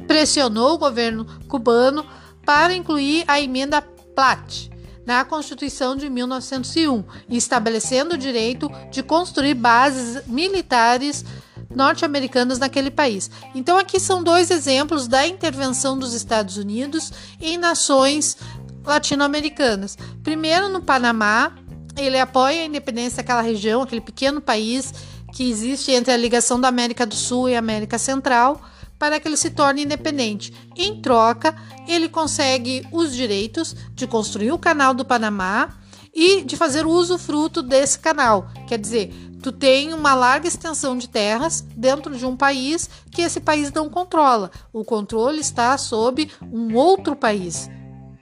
pressionou 0.07 0.73
o 0.73 0.77
governo 0.77 1.25
cubano 1.47 2.05
para 2.45 2.73
incluir 2.73 3.23
a 3.27 3.39
emenda 3.39 3.81
Platt 3.81 4.71
na 5.05 5.25
Constituição 5.25 5.95
de 5.95 6.09
1901, 6.09 7.03
estabelecendo 7.29 8.15
o 8.15 8.17
direito 8.17 8.71
de 8.89 9.03
construir 9.03 9.53
bases 9.53 10.25
militares 10.27 11.25
norte-americanas 11.69 12.59
naquele 12.59 12.91
país. 12.91 13.29
Então, 13.53 13.77
aqui 13.77 13.99
são 13.99 14.23
dois 14.23 14.51
exemplos 14.51 15.07
da 15.07 15.27
intervenção 15.27 15.97
dos 15.97 16.13
Estados 16.13 16.57
Unidos 16.57 17.11
em 17.41 17.57
nações 17.57 18.37
latino-americanas. 18.85 19.97
Primeiro, 20.23 20.69
no 20.69 20.81
Panamá, 20.81 21.51
ele 21.97 22.19
apoia 22.19 22.61
a 22.61 22.65
independência 22.65 23.17
daquela 23.17 23.41
região, 23.41 23.81
aquele 23.81 24.01
pequeno 24.01 24.41
país 24.41 24.93
que 25.33 25.49
existe 25.49 25.91
entre 25.91 26.13
a 26.13 26.17
ligação 26.17 26.59
da 26.59 26.67
América 26.67 27.05
do 27.05 27.15
Sul 27.15 27.49
e 27.49 27.55
América 27.55 27.97
Central 27.97 28.61
para 28.97 29.19
que 29.19 29.27
ele 29.27 29.35
se 29.35 29.49
torne 29.49 29.83
independente. 29.83 30.53
Em 30.77 31.01
troca, 31.01 31.55
ele 31.87 32.07
consegue 32.07 32.87
os 32.91 33.13
direitos 33.13 33.75
de 33.93 34.07
construir 34.07 34.51
o 34.51 34.57
canal 34.57 34.93
do 34.93 35.03
Panamá 35.03 35.75
e 36.13 36.41
de 36.43 36.55
fazer 36.55 36.85
uso 36.85 37.17
fruto 37.17 37.61
desse 37.61 37.99
canal. 37.99 38.47
Quer 38.67 38.79
dizer, 38.79 39.13
tu 39.41 39.51
tem 39.51 39.93
uma 39.93 40.13
larga 40.13 40.47
extensão 40.47 40.97
de 40.97 41.09
terras 41.09 41.65
dentro 41.75 42.15
de 42.15 42.25
um 42.25 42.37
país 42.37 42.89
que 43.11 43.21
esse 43.21 43.41
país 43.41 43.73
não 43.73 43.89
controla. 43.89 44.49
O 44.71 44.85
controle 44.85 45.41
está 45.41 45.77
sob 45.77 46.31
um 46.41 46.73
outro 46.75 47.15
país, 47.15 47.69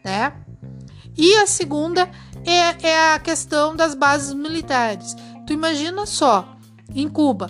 né? 0.03 0.33
E 1.15 1.35
a 1.35 1.45
segunda 1.45 2.09
é, 2.45 2.87
é 2.87 3.13
a 3.13 3.19
questão 3.19 3.75
das 3.75 3.93
bases 3.93 4.33
militares. 4.33 5.15
Tu 5.45 5.53
imagina 5.53 6.05
só, 6.05 6.55
em 6.93 7.07
Cuba, 7.07 7.49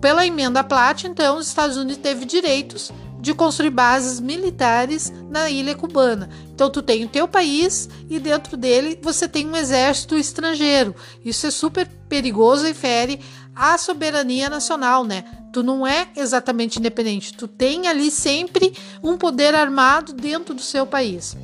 pela 0.00 0.26
emenda 0.26 0.62
Platt, 0.62 1.06
então, 1.06 1.38
os 1.38 1.48
Estados 1.48 1.76
Unidos 1.76 1.98
teve 1.98 2.24
direitos 2.24 2.92
de 3.20 3.34
construir 3.34 3.70
bases 3.70 4.20
militares 4.20 5.12
na 5.28 5.50
ilha 5.50 5.74
cubana. 5.74 6.30
Então 6.54 6.70
tu 6.70 6.80
tem 6.80 7.04
o 7.04 7.08
teu 7.08 7.26
país 7.26 7.88
e 8.08 8.18
dentro 8.18 8.56
dele 8.56 8.98
você 9.02 9.28
tem 9.28 9.46
um 9.46 9.56
exército 9.56 10.16
estrangeiro. 10.16 10.94
Isso 11.24 11.46
é 11.46 11.50
super 11.50 11.86
perigoso 12.08 12.66
e 12.66 12.74
fere 12.74 13.20
a 13.54 13.76
soberania 13.76 14.48
nacional, 14.48 15.04
né? 15.04 15.24
Tu 15.52 15.62
não 15.62 15.86
é 15.86 16.08
exatamente 16.14 16.78
independente, 16.78 17.34
tu 17.34 17.48
tem 17.48 17.88
ali 17.88 18.10
sempre 18.10 18.72
um 19.02 19.16
poder 19.16 19.54
armado 19.54 20.12
dentro 20.12 20.54
do 20.54 20.62
seu 20.62 20.86
país. 20.86 21.36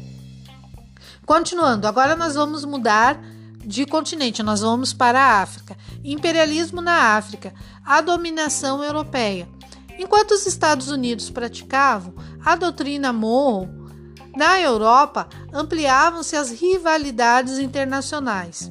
Continuando, 1.26 1.86
agora 1.86 2.14
nós 2.14 2.34
vamos 2.34 2.64
mudar 2.64 3.18
de 3.64 3.86
continente, 3.86 4.42
nós 4.42 4.60
vamos 4.60 4.92
para 4.92 5.18
a 5.20 5.42
África. 5.42 5.76
Imperialismo 6.04 6.82
na 6.82 7.16
África, 7.16 7.54
a 7.84 8.00
dominação 8.00 8.84
europeia. 8.84 9.48
Enquanto 9.98 10.32
os 10.32 10.46
Estados 10.46 10.88
Unidos 10.88 11.30
praticavam 11.30 12.14
a 12.44 12.56
doutrina 12.56 13.12
Monroe, 13.12 13.68
na 14.36 14.60
Europa 14.60 15.28
ampliavam-se 15.52 16.36
as 16.36 16.50
rivalidades 16.50 17.58
internacionais. 17.58 18.70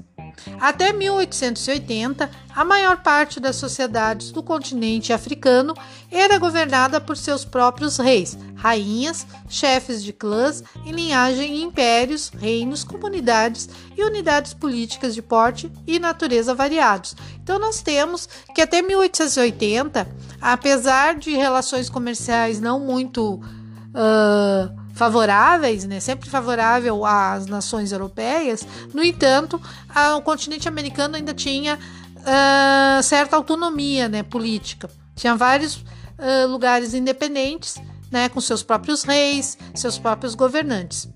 Até 0.59 0.91
1880, 0.91 2.29
a 2.55 2.65
maior 2.65 3.01
parte 3.01 3.39
das 3.39 3.55
sociedades 3.55 4.31
do 4.31 4.43
continente 4.43 5.11
africano 5.13 5.73
era 6.11 6.37
governada 6.37 7.01
por 7.01 7.17
seus 7.17 7.43
próprios 7.43 7.97
reis, 7.97 8.37
rainhas, 8.55 9.25
chefes 9.49 10.03
de 10.03 10.13
clãs 10.13 10.63
em 10.85 10.91
linhagem 10.91 11.61
impérios, 11.61 12.29
reinos, 12.29 12.83
comunidades 12.83 13.69
e 13.97 14.03
unidades 14.03 14.53
políticas 14.53 15.15
de 15.15 15.21
porte 15.21 15.71
e 15.87 15.99
natureza 15.99 16.53
variados. 16.53 17.15
Então 17.41 17.57
nós 17.57 17.81
temos 17.81 18.27
que 18.53 18.61
até 18.61 18.81
1880, 18.81 20.07
apesar 20.41 21.15
de 21.15 21.31
relações 21.35 21.89
comerciais 21.89 22.59
não 22.59 22.79
muito 22.79 23.35
uh, 23.35 24.82
favoráveis, 24.93 25.85
né, 25.85 25.99
sempre 25.99 26.29
favorável 26.29 27.05
às 27.05 27.47
nações 27.47 27.91
europeias, 27.91 28.65
no 28.93 29.03
entanto, 29.03 29.59
a, 29.89 30.15
o 30.15 30.21
continente 30.21 30.67
americano 30.67 31.15
ainda 31.15 31.33
tinha 31.33 31.77
uh, 31.77 33.03
certa 33.03 33.35
autonomia 33.35 34.07
né, 34.07 34.23
política. 34.23 34.89
Tinha 35.15 35.35
vários 35.35 35.77
uh, 35.77 36.47
lugares 36.47 36.93
independentes, 36.93 37.75
né, 38.11 38.29
com 38.29 38.39
seus 38.39 38.61
próprios 38.61 39.03
reis, 39.03 39.57
seus 39.73 39.97
próprios 39.97 40.35
governantes. 40.35 41.09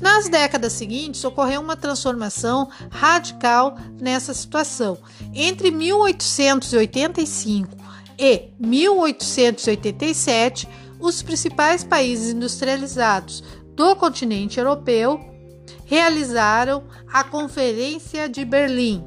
Nas 0.00 0.28
décadas 0.28 0.74
seguintes, 0.74 1.24
ocorreu 1.24 1.60
uma 1.60 1.76
transformação 1.76 2.68
radical 2.90 3.78
nessa 4.00 4.34
situação. 4.34 4.98
Entre 5.34 5.70
1885 5.70 7.78
e 8.18 8.50
1887, 8.58 10.68
os 11.00 11.22
principais 11.22 11.84
países 11.84 12.32
industrializados 12.34 13.42
do 13.74 13.94
continente 13.94 14.58
europeu 14.58 15.20
realizaram 15.84 16.84
a 17.12 17.22
Conferência 17.22 18.28
de 18.28 18.44
Berlim, 18.44 19.04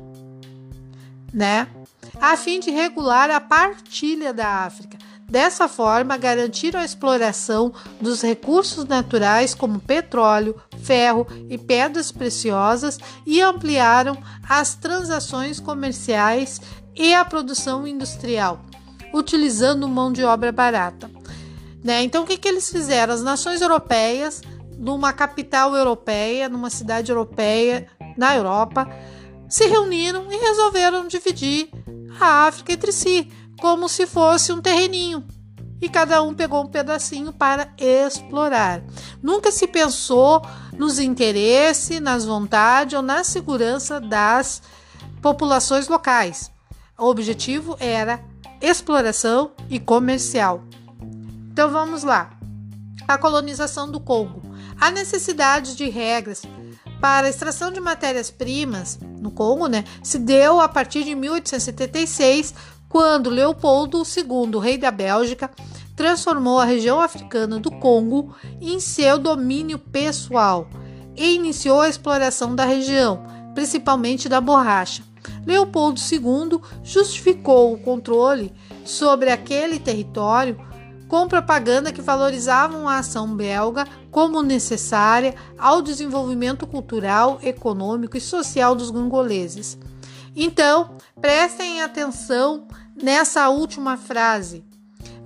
né? 1.33 1.67
A 2.19 2.37
fim 2.37 2.59
de 2.59 2.71
regular 2.71 3.29
a 3.29 3.39
partilha 3.39 4.33
da 4.33 4.65
África. 4.65 4.97
Dessa 5.29 5.67
forma, 5.69 6.17
garantiram 6.17 6.79
a 6.79 6.85
exploração 6.85 7.73
dos 8.01 8.21
recursos 8.21 8.85
naturais 8.85 9.53
como 9.53 9.79
petróleo, 9.79 10.55
ferro 10.83 11.27
e 11.49 11.57
pedras 11.57 12.11
preciosas 12.11 12.97
e 13.25 13.41
ampliaram 13.41 14.17
as 14.47 14.75
transações 14.75 15.59
comerciais 15.59 16.59
e 16.95 17.13
a 17.13 17.23
produção 17.23 17.85
industrial, 17.85 18.61
utilizando 19.13 19.87
mão 19.87 20.11
de 20.11 20.23
obra 20.23 20.51
barata. 20.51 21.10
Né? 21.83 22.03
Então, 22.03 22.23
o 22.23 22.27
que, 22.27 22.37
que 22.37 22.47
eles 22.47 22.69
fizeram? 22.69 23.13
As 23.13 23.23
nações 23.23 23.61
europeias, 23.61 24.41
numa 24.77 25.11
capital 25.13 25.75
europeia, 25.75 26.47
numa 26.47 26.69
cidade 26.69 27.11
europeia, 27.11 27.87
na 28.17 28.35
Europa, 28.35 28.87
se 29.49 29.65
reuniram 29.67 30.31
e 30.31 30.37
resolveram 30.37 31.07
dividir 31.07 31.69
a 32.19 32.47
África 32.47 32.73
entre 32.73 32.91
si, 32.91 33.31
como 33.59 33.89
se 33.89 34.05
fosse 34.05 34.51
um 34.51 34.61
terreninho. 34.61 35.25
E 35.81 35.89
cada 35.89 36.21
um 36.21 36.33
pegou 36.33 36.63
um 36.63 36.67
pedacinho 36.67 37.33
para 37.33 37.73
explorar. 37.77 38.83
Nunca 39.21 39.51
se 39.51 39.67
pensou 39.67 40.41
nos 40.77 40.99
interesses, 40.99 41.99
nas 41.99 42.23
vontades 42.23 42.95
ou 42.95 43.01
na 43.01 43.23
segurança 43.23 43.99
das 43.99 44.61
populações 45.21 45.87
locais. 45.87 46.51
O 46.97 47.05
objetivo 47.05 47.75
era 47.79 48.23
exploração 48.61 49.51
e 49.69 49.79
comercial. 49.79 50.63
Então 51.51 51.69
vamos 51.69 52.03
lá. 52.03 52.31
A 53.07 53.17
colonização 53.17 53.91
do 53.91 53.99
Congo. 53.99 54.41
A 54.79 54.89
necessidade 54.89 55.75
de 55.75 55.89
regras 55.89 56.43
para 57.01 57.27
a 57.27 57.29
extração 57.29 57.71
de 57.71 57.81
matérias-primas 57.81 58.99
no 59.19 59.31
Congo, 59.31 59.67
né, 59.67 59.83
se 60.01 60.17
deu 60.17 60.61
a 60.61 60.69
partir 60.69 61.03
de 61.03 61.13
1876, 61.13 62.53
quando 62.87 63.29
Leopoldo 63.29 64.01
II, 64.03 64.59
rei 64.59 64.77
da 64.77 64.91
Bélgica, 64.91 65.51
transformou 65.95 66.59
a 66.59 66.65
região 66.65 67.01
africana 67.01 67.59
do 67.59 67.71
Congo 67.71 68.35
em 68.61 68.79
seu 68.79 69.17
domínio 69.17 69.77
pessoal 69.77 70.69
e 71.15 71.35
iniciou 71.35 71.81
a 71.81 71.89
exploração 71.89 72.55
da 72.55 72.65
região, 72.65 73.23
principalmente 73.53 74.29
da 74.29 74.39
borracha. 74.39 75.03
Leopoldo 75.45 75.99
II 75.99 76.61
justificou 76.83 77.73
o 77.73 77.77
controle 77.77 78.53
sobre 78.85 79.31
aquele 79.31 79.79
território 79.79 80.70
com 81.11 81.27
propaganda 81.27 81.91
que 81.91 82.01
valorizavam 82.01 82.87
a 82.87 82.99
ação 82.99 83.35
belga 83.35 83.85
como 84.09 84.41
necessária 84.41 85.35
ao 85.59 85.81
desenvolvimento 85.81 86.65
cultural, 86.65 87.37
econômico 87.43 88.15
e 88.15 88.21
social 88.21 88.73
dos 88.73 88.89
gangoleses. 88.89 89.77
Então, 90.33 90.91
prestem 91.19 91.81
atenção 91.81 92.65
nessa 92.95 93.49
última 93.49 93.97
frase. 93.97 94.63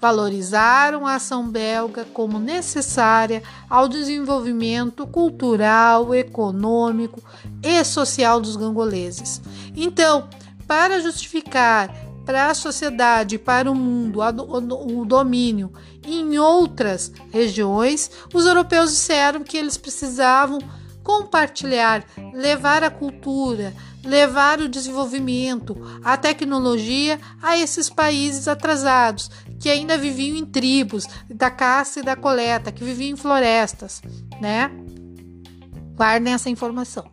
Valorizaram 0.01 1.05
a 1.05 1.13
ação 1.13 1.47
belga 1.47 2.03
como 2.11 2.39
necessária 2.39 3.43
ao 3.69 3.87
desenvolvimento 3.87 5.05
cultural, 5.05 6.15
econômico 6.15 7.21
e 7.61 7.85
social 7.85 8.41
dos 8.41 8.55
gangoleses. 8.55 9.39
Então, 9.75 10.27
para 10.67 10.99
justificar 10.99 12.04
para 12.25 12.49
a 12.49 12.55
sociedade, 12.55 13.38
para 13.38 13.71
o 13.71 13.75
mundo, 13.75 14.19
o 14.21 15.05
domínio 15.05 15.71
em 16.03 16.38
outras 16.39 17.11
regiões, 17.31 18.09
os 18.33 18.45
europeus 18.45 18.91
disseram 18.91 19.43
que 19.43 19.57
eles 19.57 19.77
precisavam 19.77 20.59
compartilhar, 21.03 22.03
levar 22.33 22.83
a 22.83 22.89
cultura, 22.89 23.73
levar 24.03 24.59
o 24.59 24.67
desenvolvimento, 24.67 25.75
a 26.03 26.17
tecnologia 26.17 27.19
a 27.41 27.57
esses 27.57 27.89
países 27.89 28.47
atrasados, 28.47 29.29
que 29.59 29.69
ainda 29.69 29.97
viviam 29.97 30.35
em 30.35 30.45
tribos 30.45 31.07
da 31.29 31.51
caça 31.51 31.99
e 31.99 32.03
da 32.03 32.15
coleta, 32.15 32.71
que 32.71 32.83
viviam 32.83 33.11
em 33.11 33.15
florestas, 33.15 34.01
né? 34.41 34.71
Guardem 35.95 36.33
essa 36.33 36.49
informação. 36.49 37.09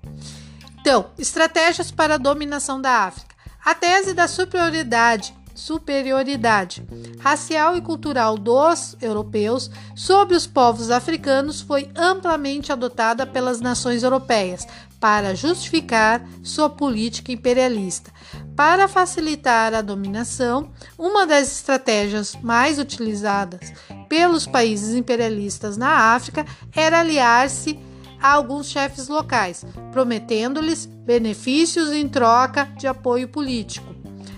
Então, 0.80 1.10
estratégias 1.18 1.90
para 1.90 2.14
a 2.14 2.18
dominação 2.18 2.80
da 2.80 3.04
África. 3.04 3.31
A 3.64 3.74
tese 3.74 4.12
da 4.12 4.26
superioridade, 4.26 5.32
superioridade 5.54 6.84
racial 7.20 7.76
e 7.76 7.80
cultural 7.80 8.36
dos 8.36 8.96
europeus 9.00 9.70
sobre 9.94 10.34
os 10.34 10.48
povos 10.48 10.90
africanos 10.90 11.60
foi 11.60 11.88
amplamente 11.94 12.72
adotada 12.72 13.24
pelas 13.24 13.60
nações 13.60 14.02
europeias 14.02 14.66
para 14.98 15.34
justificar 15.36 16.26
sua 16.42 16.68
política 16.68 17.30
imperialista. 17.30 18.12
Para 18.56 18.88
facilitar 18.88 19.72
a 19.74 19.80
dominação, 19.80 20.72
uma 20.98 21.24
das 21.24 21.52
estratégias 21.52 22.36
mais 22.42 22.80
utilizadas 22.80 23.72
pelos 24.08 24.44
países 24.44 24.94
imperialistas 24.94 25.76
na 25.76 26.14
África 26.14 26.44
era 26.74 26.98
aliar-se 26.98 27.78
a 28.22 28.32
alguns 28.32 28.68
chefes 28.68 29.08
locais, 29.08 29.66
prometendo-lhes 29.90 30.86
benefícios 30.86 31.90
em 31.90 32.08
troca 32.08 32.66
de 32.78 32.86
apoio 32.86 33.28
político. 33.28 33.92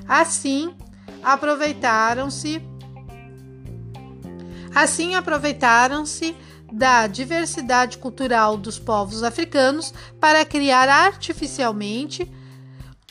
Assim, 0.09 0.75
aproveitaram-se 1.23 2.63
Assim 4.75 5.15
aproveitaram-se 5.15 6.37
da 6.73 7.07
diversidade 7.07 7.99
cultural 7.99 8.57
dos 8.57 8.77
povos 8.77 9.23
africanos 9.23 9.95
para 10.19 10.45
criar 10.45 10.89
artificialmente 10.89 12.29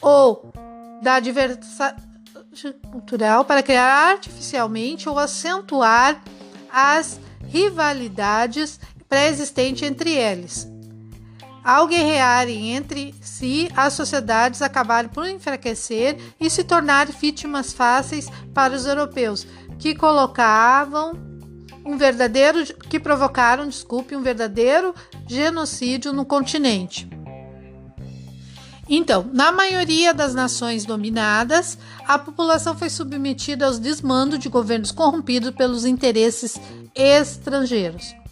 ou 0.01 0.51
da 1.01 1.21
diversidade 1.21 2.03
cultural 2.91 3.45
para 3.45 3.63
criar 3.63 4.11
artificialmente 4.11 5.07
ou 5.07 5.17
acentuar 5.17 6.21
as 6.69 7.19
rivalidades 7.47 8.79
pré-existente 9.13 9.85
entre 9.85 10.09
eles. 10.09 10.67
Ao 11.63 11.85
guerrearem 11.87 12.71
entre 12.73 13.13
si, 13.21 13.69
as 13.77 13.93
sociedades 13.93 14.59
acabaram 14.59 15.07
por 15.07 15.29
enfraquecer 15.29 16.17
e 16.39 16.49
se 16.49 16.63
tornar 16.63 17.05
vítimas 17.05 17.71
fáceis 17.71 18.27
para 18.55 18.73
os 18.73 18.87
europeus, 18.87 19.45
que 19.77 19.93
colocavam 19.93 21.13
um 21.85 21.95
verdadeiro 21.95 22.65
que 22.89 22.99
provocaram, 22.99 23.67
desculpe, 23.67 24.15
um 24.15 24.23
verdadeiro 24.23 24.95
genocídio 25.29 26.11
no 26.11 26.25
continente. 26.25 27.07
Então, 28.89 29.29
na 29.31 29.51
maioria 29.51 30.11
das 30.11 30.33
nações 30.33 30.85
dominadas, 30.85 31.77
a 32.07 32.17
população 32.17 32.75
foi 32.75 32.89
submetida 32.89 33.67
aos 33.67 33.77
desmandos 33.77 34.39
de 34.39 34.49
governos 34.49 34.91
corrompidos 34.91 35.51
pelos 35.51 35.85
interesses 35.85 36.59
estrangeiros 36.95 38.22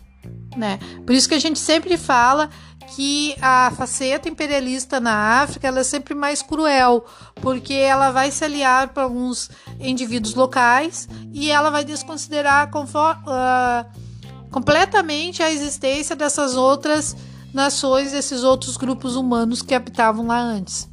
né? 0.56 0.80
Por 1.06 1.14
isso 1.14 1.28
que 1.28 1.36
a 1.36 1.40
gente 1.40 1.60
sempre 1.60 1.98
fala 1.98 2.50
que 2.96 3.36
a 3.42 3.72
faceta 3.72 4.28
imperialista 4.28 5.00
na 5.00 5.42
África 5.42 5.68
ela 5.68 5.80
é 5.80 5.84
sempre 5.84 6.14
mais 6.14 6.42
cruel, 6.42 7.06
porque 7.36 7.74
ela 7.74 8.12
vai 8.12 8.32
se 8.32 8.44
aliar 8.44 8.90
para 8.90 9.04
alguns 9.04 9.50
indivíduos 9.80 10.36
locais 10.36 11.08
e 11.32 11.50
ela 11.50 11.70
vai 11.70 11.86
desconsiderar 11.86 12.70
uh, 12.70 14.50
completamente 14.50 15.42
a 15.42 15.50
existência 15.50 16.16
dessas 16.16 16.56
outras 16.56 17.16
nações, 17.54 18.12
desses 18.12 18.44
outros 18.44 18.78
grupos 18.78 19.16
humanos 19.16 19.62
que 19.62 19.74
habitavam 19.76 20.28
lá 20.28 20.40
antes. 20.40 20.90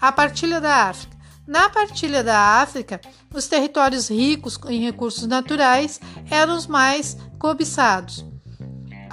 A 0.00 0.12
partilha 0.12 0.60
da 0.60 0.88
África. 0.88 1.12
Na 1.46 1.68
partilha 1.68 2.22
da 2.22 2.38
África, 2.60 3.00
os 3.34 3.48
territórios 3.48 4.08
ricos 4.08 4.58
em 4.68 4.80
recursos 4.80 5.26
naturais 5.26 6.00
eram 6.30 6.56
os 6.56 6.68
mais 6.68 7.16
cobiçados, 7.38 8.24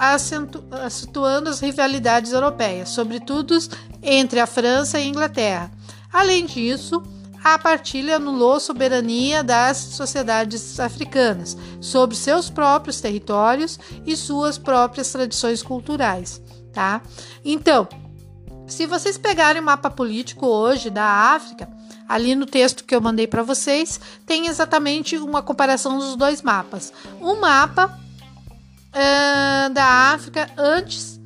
acentuando 0.00 1.50
as 1.50 1.60
rivalidades 1.60 2.32
europeias, 2.32 2.88
sobretudo 2.88 3.58
entre 4.02 4.40
a 4.40 4.46
França 4.46 4.98
e 4.98 5.02
a 5.02 5.06
Inglaterra. 5.06 5.70
Além 6.10 6.46
disso, 6.46 7.02
a 7.44 7.58
partilha 7.58 8.16
anulou 8.16 8.54
a 8.54 8.60
soberania 8.60 9.44
das 9.44 9.76
sociedades 9.76 10.80
africanas 10.80 11.56
sobre 11.80 12.16
seus 12.16 12.48
próprios 12.48 13.00
territórios 13.00 13.78
e 14.06 14.16
suas 14.16 14.56
próprias 14.56 15.12
tradições 15.12 15.62
culturais, 15.62 16.40
tá? 16.72 17.02
Então, 17.44 17.86
se 18.66 18.86
vocês 18.86 19.18
pegarem 19.18 19.60
o 19.60 19.64
mapa 19.64 19.90
político 19.90 20.46
hoje 20.46 20.88
da 20.88 21.04
África, 21.04 21.68
ali 22.08 22.34
no 22.34 22.46
texto 22.46 22.84
que 22.84 22.94
eu 22.94 23.00
mandei 23.00 23.26
para 23.26 23.42
vocês, 23.42 24.00
tem 24.24 24.46
exatamente 24.46 25.16
uma 25.18 25.42
comparação 25.42 25.98
dos 25.98 26.16
dois 26.16 26.40
mapas. 26.40 26.92
Um 27.20 27.40
mapa 27.40 27.98
uh, 28.90 29.72
da 29.72 30.12
África 30.12 30.48
antes 30.56 31.20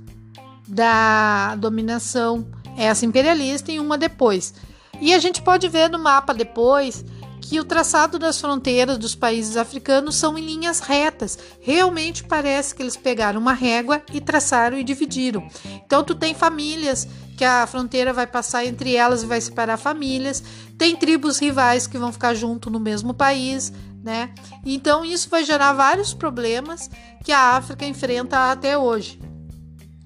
da 0.67 1.55
dominação 1.57 2.47
essa 2.77 3.07
imperialista 3.07 3.71
e 3.71 3.79
uma 3.79 3.97
depois. 3.97 4.55
E 5.01 5.13
a 5.13 5.19
gente 5.19 5.43
pode 5.43 5.69
ver 5.69 5.91
no 5.91 5.99
mapa 5.99 6.33
depois 6.33 7.05
que 7.41 7.61
o 7.61 7.65
traçado 7.65 8.19
das 8.19 8.41
fronteiras 8.41 8.97
dos 8.97 9.15
países 9.15 9.57
africanos 9.57 10.17
são 10.17 10.39
em 10.39 10.45
linhas 10.45 10.81
retas. 10.81 11.39
Realmente 11.61 12.25
parece 12.25 12.75
que 12.75 12.83
eles 12.83 12.97
pegaram 12.97 13.39
uma 13.39 13.53
régua 13.53 14.03
e 14.13 14.21
traçaram 14.21 14.79
e 14.79 14.85
dividiram. 14.85 15.47
Então 15.85 16.03
tu 16.03 16.15
tem 16.15 16.33
famílias 16.35 17.07
que 17.37 17.45
a 17.45 17.67
fronteira 17.67 18.13
vai 18.13 18.27
passar 18.27 18.65
entre 18.65 18.97
elas 18.97 19.23
e 19.23 19.27
vai 19.27 19.41
separar 19.41 19.77
famílias. 19.77 20.43
Tem 20.79 20.97
tribos 20.97 21.39
rivais 21.39 21.87
que 21.87 21.99
vão 21.99 22.13
ficar 22.13 22.35
junto 22.35 22.71
no 22.71 22.81
mesmo 22.81 23.13
país, 23.13 23.73
né? 24.05 24.33
Então 24.65 25.05
isso 25.05 25.29
vai 25.31 25.45
gerar 25.45 25.73
vários 25.73 26.13
problemas 26.13 26.91
que 27.25 27.33
a 27.33 27.57
África 27.57 27.87
enfrenta 27.87 28.53
até 28.53 28.77
hoje 28.77 29.19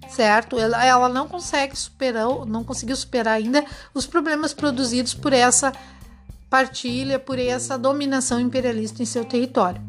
certo? 0.09 0.59
Ela, 0.59 0.85
ela 0.85 1.09
não 1.09 1.29
consegue 1.29 1.77
superar, 1.77 2.25
não 2.47 2.65
conseguiu 2.65 2.97
superar 2.97 3.35
ainda 3.35 3.65
os 3.93 4.07
problemas 4.07 4.55
produzidos 4.55 5.15
por 5.15 5.33
essa 5.33 5.73
partilha, 6.49 7.19
por 7.19 7.39
essa 7.39 7.79
dominação 7.79 8.41
imperialista 8.41 9.03
em 9.03 9.07
seu 9.07 9.25
território. 9.25 9.81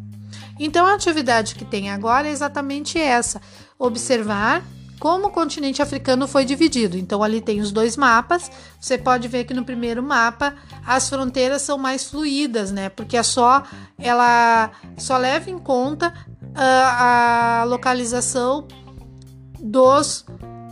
Então 0.60 0.86
a 0.86 0.94
atividade 0.94 1.56
que 1.56 1.64
tem 1.64 1.90
agora 1.90 2.28
é 2.28 2.32
exatamente 2.32 3.00
essa: 3.00 3.42
observar 3.78 4.64
como 5.00 5.28
o 5.28 5.32
continente 5.32 5.82
africano 5.82 6.28
foi 6.28 6.46
dividido. 6.46 6.98
Então 6.98 7.24
ali 7.24 7.42
tem 7.42 7.62
os 7.62 7.72
dois 7.72 7.96
mapas. 7.96 8.52
Você 8.80 8.98
pode 8.98 9.28
ver 9.28 9.46
que 9.46 9.54
no 9.54 9.64
primeiro 9.64 10.04
mapa 10.04 10.54
as 10.86 11.10
fronteiras 11.10 11.62
são 11.62 11.78
mais 11.78 12.04
fluídas, 12.10 12.72
né? 12.72 12.90
Porque 12.90 13.18
é 13.18 13.24
só 13.24 13.64
ela 13.98 14.72
só 14.98 15.18
leva 15.18 15.50
em 15.50 15.58
conta 15.58 16.14
uh, 16.42 16.54
a 16.56 17.64
localização 17.68 18.68
dos 19.60 20.26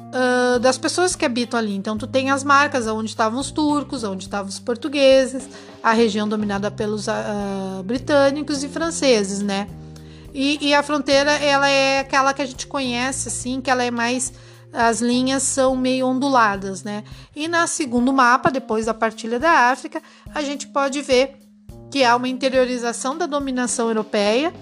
uh, 0.08 0.60
das 0.60 0.78
pessoas 0.78 1.16
que 1.16 1.26
habitam 1.26 1.60
ali. 1.60 1.76
Então 1.76 1.98
tu 1.98 2.08
tem 2.08 2.30
as 2.30 2.44
marcas 2.44 2.88
onde 2.88 3.10
estavam 3.10 3.40
os 3.40 3.52
turcos, 3.52 4.04
onde 4.04 4.26
estavam 4.26 4.50
os 4.50 4.60
portugueses, 4.60 5.48
a 5.82 5.94
região 5.94 6.28
dominada 6.28 6.70
pelos 6.70 7.08
uh, 7.08 7.84
britânicos 7.84 8.64
e 8.64 8.68
franceses, 8.68 9.42
né? 9.42 9.68
E, 10.34 10.68
e, 10.68 10.74
a 10.74 10.84
fronteira 10.84 11.32
ela 11.32 11.70
é 11.70 12.00
aquela 12.00 12.34
que 12.34 12.42
a 12.42 12.46
gente 12.46 12.68
conhece, 12.68 13.28
assim, 13.28 13.60
que 13.62 13.70
ela 13.70 13.84
é 13.84 13.90
mais 13.90 14.34
as 14.72 15.02
linhas 15.02 15.44
são 15.44 15.76
meio 15.76 16.06
onduladas, 16.06 16.84
né? 16.84 17.04
E 17.36 17.48
na 17.48 17.66
segundo 17.68 18.12
mapa, 18.12 18.52
depois 18.52 18.86
da 18.86 18.94
partilha 18.94 19.40
da 19.40 19.72
África, 19.72 20.02
a 20.36 20.42
gente 20.42 20.68
pode 20.68 21.02
ver 21.02 21.38
que 21.90 22.04
há 22.04 22.16
uma 22.16 22.28
interiorização 22.28 23.18
da 23.18 23.26
dominação 23.26 23.88
europeia, 23.88 24.54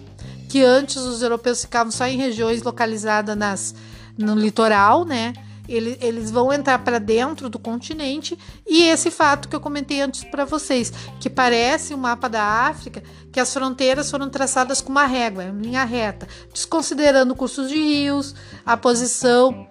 que 0.47 0.63
antes 0.63 0.97
os 0.97 1.21
europeus 1.21 1.61
ficavam 1.61 1.91
só 1.91 2.05
em 2.05 2.17
regiões 2.17 2.61
localizadas 2.61 3.35
nas 3.35 3.75
no 4.17 4.35
litoral, 4.35 5.03
né? 5.03 5.33
Eles, 5.67 5.97
eles 6.01 6.31
vão 6.31 6.51
entrar 6.53 6.79
para 6.79 6.99
dentro 6.99 7.49
do 7.49 7.59
continente 7.59 8.37
e 8.67 8.83
esse 8.83 9.09
fato 9.09 9.47
que 9.47 9.55
eu 9.55 9.61
comentei 9.61 10.01
antes 10.01 10.23
para 10.23 10.45
vocês, 10.45 10.91
que 11.19 11.29
parece 11.29 11.93
um 11.93 11.97
mapa 11.97 12.27
da 12.27 12.43
África, 12.43 13.03
que 13.31 13.39
as 13.39 13.51
fronteiras 13.53 14.09
foram 14.09 14.29
traçadas 14.29 14.81
com 14.81 14.91
uma 14.91 15.05
régua, 15.05 15.43
em 15.43 15.61
linha 15.61 15.83
reta, 15.83 16.27
desconsiderando 16.53 17.35
cursos 17.35 17.69
de 17.69 17.77
rios, 17.77 18.35
a 18.65 18.77
posição 18.77 19.67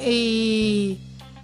e 0.00 0.98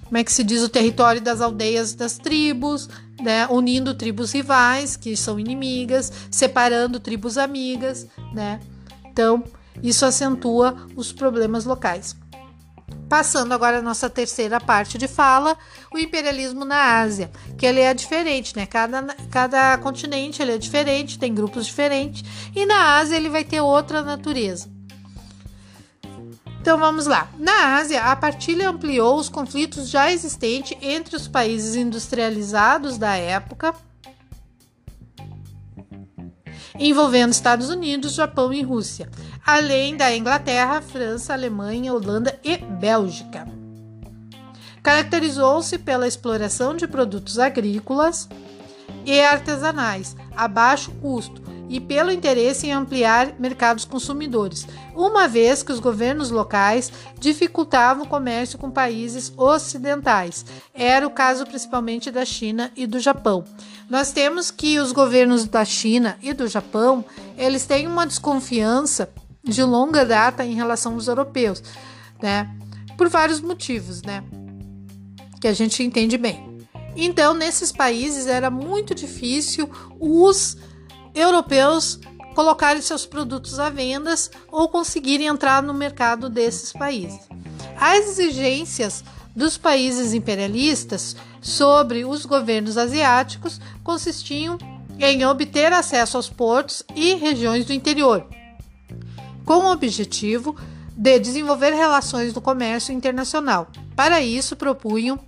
como 0.05 0.19
é 0.19 0.25
que 0.25 0.33
se 0.33 0.45
diz 0.45 0.63
o 0.63 0.69
território 0.69 1.21
das 1.21 1.41
aldeias 1.41 1.95
das 1.95 2.19
tribos, 2.19 2.89
né, 3.21 3.47
unindo 3.49 3.95
tribos 3.95 4.33
rivais 4.33 4.97
que 4.97 5.17
são 5.17 5.41
inimigas, 5.41 6.13
separando 6.31 7.01
tribos 7.01 7.37
amigas, 7.39 8.07
né? 8.33 8.61
Então, 9.07 9.43
isso 9.83 10.05
acentua 10.05 10.77
os 10.95 11.13
problemas 11.13 11.65
locais. 11.65 12.15
Passando 13.09 13.53
agora 13.53 13.79
a 13.79 13.83
nossa 13.83 14.09
terceira 14.09 14.61
parte 14.61 14.97
de 14.97 15.07
fala, 15.07 15.57
o 15.93 15.99
imperialismo 15.99 16.65
na 16.65 17.01
Ásia, 17.01 17.31
que 17.59 17.67
ele 17.67 17.81
é 17.81 17.93
diferente, 17.93 18.57
né? 18.57 18.67
Cada, 18.67 19.03
cada 19.31 19.79
continente 19.79 20.41
ele 20.41 20.53
é 20.53 20.59
diferente, 20.59 21.19
tem 21.19 21.35
grupos 21.35 21.67
diferentes, 21.67 22.25
e 22.55 22.65
na 22.65 22.97
Ásia 22.97 23.17
ele 23.17 23.29
vai 23.29 23.45
ter 23.45 23.61
outra 23.61 24.03
natureza. 24.03 24.73
Então 26.61 26.79
vamos 26.79 27.07
lá. 27.07 27.29
Na 27.39 27.77
Ásia, 27.77 28.03
a 28.05 28.17
partilha 28.17 28.71
ampliou 28.71 29.19
os 29.19 29.29
conflitos 29.29 29.91
já 29.91 30.11
existentes 30.11 30.75
entre 30.81 31.15
os 31.15 31.29
países 31.29 31.77
industrializados 31.77 32.97
da 32.97 33.15
época, 33.17 33.75
envolvendo 36.79 37.33
Estados 37.33 37.71
Unidos, 37.71 38.15
Japão 38.15 38.53
e 38.53 38.63
Rússia 38.63 39.09
além 39.45 39.97
da 39.97 40.15
Inglaterra, 40.17 40.81
França, 40.81 41.35
Alemanha, 41.35 41.93
Holanda 41.93 42.39
e 42.43 42.57
Bélgica. 42.57 43.47
Caracterizou-se 44.83 45.79
pela 45.79 46.09
exploração 46.09 46.75
de 46.75 46.87
produtos 46.87 47.39
agrícolas 47.39 48.29
e 49.05 49.21
artesanais 49.21 50.17
a 50.35 50.49
baixo 50.49 50.91
custo 50.93 51.43
e 51.69 51.81
pelo 51.81 52.13
interesse 52.13 52.67
em 52.67 52.73
ampliar 52.73 53.35
mercados 53.39 53.85
consumidores, 53.85 54.67
uma 54.95 55.27
vez 55.27 55.63
que 55.63 55.73
os 55.73 55.81
governos 55.81 56.31
locais 56.31 56.93
dificultavam 57.19 58.05
o 58.05 58.09
comércio 58.09 58.59
com 58.59 58.71
países 58.71 59.33
ocidentais. 59.37 60.45
Era 60.73 61.07
o 61.07 61.11
caso 61.11 61.47
principalmente 61.47 62.11
da 62.11 62.25
China 62.25 62.71
e 62.77 62.87
do 62.87 62.99
Japão. 62.99 63.45
Nós 63.89 64.13
temos 64.13 64.51
que 64.51 64.79
os 64.79 64.93
governos 64.93 65.47
da 65.47 65.65
China 65.65 66.17
e 66.23 66.33
do 66.33 66.47
Japão, 66.47 67.05
eles 67.37 67.67
têm 67.67 67.87
uma 67.87 68.07
desconfiança 68.07 69.09
de 69.43 69.63
longa 69.63 70.05
data 70.05 70.45
em 70.45 70.55
relação 70.55 70.95
aos 70.95 71.07
europeus, 71.07 71.63
né? 72.23 72.51
Por 72.97 73.09
vários 73.09 73.41
motivos, 73.41 74.03
né? 74.03 74.25
Que 75.41 75.49
a 75.49 75.53
gente 75.53 75.83
entende 75.83 76.17
bem. 76.17 76.55
Então, 76.97 77.35
nesses 77.35 77.73
países 77.73 78.27
era 78.27 78.51
muito 78.51 78.95
difícil 78.95 79.69
os 79.99 80.57
europeus 81.15 81.99
colocarem 82.35 82.83
seus 82.83 83.07
produtos 83.07 83.59
à 83.61 83.71
venda 83.71 84.15
ou 84.51 84.69
conseguirem 84.69 85.29
entrar 85.29 85.63
no 85.63 85.73
mercado 85.73 86.29
desses 86.29 86.73
países. 86.73 87.21
As 87.79 88.19
exigências 88.19 89.05
dos 89.35 89.57
países 89.57 90.13
imperialistas 90.13 91.17
sobre 91.41 92.05
os 92.05 92.25
governos 92.25 92.77
asiáticos 92.77 93.61
consistiam 93.83 94.59
em 94.99 95.25
obter 95.25 95.73
acesso 95.73 96.17
aos 96.17 96.29
portos 96.29 96.83
e 96.95 97.15
regiões 97.15 97.65
do 97.65 97.73
interior, 97.73 98.27
com 99.45 99.55
o 99.55 99.73
objetivo 99.73 100.57
de 100.97 101.19
desenvolver 101.19 101.73
relações 101.73 102.33
do 102.33 102.41
comércio 102.41 102.95
internacional. 102.95 103.69
Para 103.97 104.21
isso, 104.21 104.55
propunham 104.57 105.19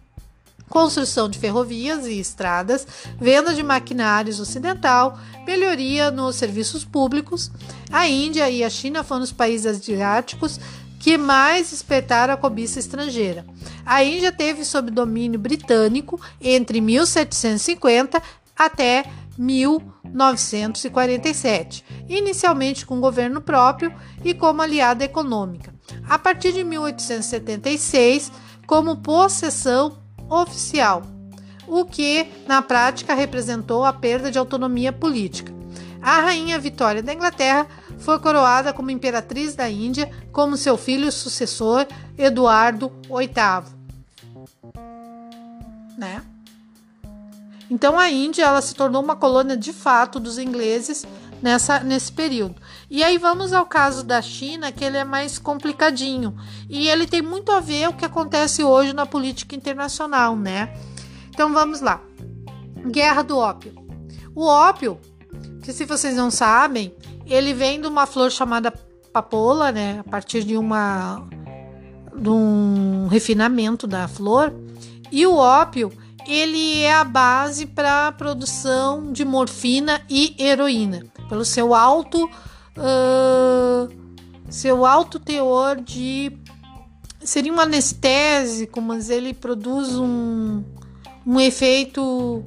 construção 0.69 1.29
de 1.29 1.39
ferrovias 1.39 2.07
e 2.07 2.19
estradas, 2.19 2.87
venda 3.19 3.55
de 3.55 3.63
maquinários 3.63 4.41
ocidental, 4.41 5.19
melhoria 5.47 6.11
nos 6.11 6.37
serviços 6.37 6.85
públicos. 6.85 7.51
A 7.91 8.09
Índia 8.09 8.51
e 8.51 8.65
a 8.65 8.71
China 8.71 9.05
foram 9.05 9.23
os 9.23 9.33
países 9.33 9.67
asiáticos 9.67 10.59
que 10.99 11.17
mais 11.17 11.71
despertaram 11.71 12.35
a 12.35 12.37
cobiça 12.37 12.79
estrangeira. 12.79 13.47
A 13.85 14.03
Índia 14.03 14.33
teve 14.33 14.65
sob 14.65 14.91
domínio 14.91 15.39
britânico 15.39 16.21
entre 16.41 16.81
1750 16.81 18.21
até 18.57 19.05
1947, 19.39 21.85
inicialmente 22.09 22.87
com 22.87 23.01
governo 23.01 23.41
próprio 23.41 23.95
e 24.25 24.35
como 24.35 24.63
aliada 24.63 25.05
econômica. 25.05 25.73
A 26.09 26.19
partir 26.19 26.53
de 26.53 26.65
1876, 26.65 28.33
como 28.67 28.97
possessão 28.97 29.99
oficial, 30.29 31.03
o 31.67 31.85
que 31.85 32.29
na 32.47 32.63
prática 32.63 33.15
representou 33.15 33.85
a 33.85 33.93
perda 33.93 34.31
de 34.31 34.39
autonomia 34.39 34.93
política. 34.93 35.53
A 36.01 36.21
rainha 36.21 36.59
Vitória 36.59 37.03
da 37.03 37.13
Inglaterra 37.13 37.67
foi 37.99 38.19
coroada 38.19 38.73
como 38.73 38.91
imperatriz 38.91 39.55
da 39.55 39.69
Índia, 39.69 40.11
como 40.33 40.57
seu 40.57 40.77
filho 40.77 41.11
sucessor 41.11 41.87
Eduardo 42.17 42.93
VIII. 43.09 43.75
Né? 45.99 46.23
Então 47.71 47.99
a 47.99 48.09
Índia 48.09 48.45
ela 48.45 48.63
se 48.63 48.75
tornou 48.75 49.03
uma 49.03 49.17
colônia 49.17 49.57
de 49.57 49.73
fato 49.73 50.21
dos 50.21 50.39
ingleses 50.39 51.05
nessa, 51.43 51.81
nesse 51.81 52.13
período. 52.13 52.57
E 52.91 53.03
aí 53.03 53.19
vamos 53.19 53.53
ao 53.53 53.67
caso 53.67 54.05
da 54.05 54.21
China, 54.23 54.73
que 54.73 54.85
ele 54.85 54.97
é 54.97 55.05
mais 55.05 55.39
complicadinho 55.39 56.37
e 56.69 56.89
ele 56.89 57.07
tem 57.07 57.23
muito 57.23 57.53
a 57.53 57.61
ver 57.61 57.89
o 57.89 57.93
que 57.93 58.05
acontece 58.05 58.63
hoje 58.63 58.93
na 58.93 59.07
política 59.07 59.55
internacional, 59.55 60.37
né? 60.37 60.73
Então 61.29 61.53
vamos 61.53 61.81
lá. 61.81 62.01
Guerra 62.91 63.23
do 63.23 63.37
ópio. 63.37 63.75
O 64.35 64.45
ópio, 64.45 65.01
que 65.63 65.73
se 65.73 65.85
vocês 65.85 66.17
não 66.17 66.31
sabem, 66.31 66.95
ele 67.27 67.53
vem 67.53 67.81
de 67.81 67.87
uma 67.87 68.07
flor 68.07 68.31
chamada 68.31 68.73
papoula, 69.13 69.73
né? 69.73 70.01
A 70.01 70.11
partir 70.11 70.45
de 70.45 70.57
uma 70.57 71.27
de 72.15 72.31
um 72.31 73.09
refinamento 73.09 73.87
da 73.87 74.09
flor. 74.09 74.53
E 75.13 75.27
o 75.27 75.37
ópio, 75.37 75.93
ele 76.27 76.81
é 76.81 76.95
a 76.95 77.05
base 77.05 77.67
para 77.67 78.09
a 78.09 78.13
produção 78.13 79.13
de 79.13 79.25
morfina 79.25 80.01
e 80.09 80.35
heroína, 80.39 81.07
pelo 81.29 81.45
seu 81.45 81.75
alto 81.75 82.25
uh, 82.77 83.89
seu 84.49 84.87
alto 84.87 85.19
teor 85.19 85.81
de 85.81 86.33
seria 87.21 87.53
um 87.53 87.61
anestésico, 87.61 88.81
mas 88.81 89.11
ele 89.11 89.35
produz 89.35 89.97
um, 89.97 90.63
um 91.27 91.41
efeito 91.41 92.45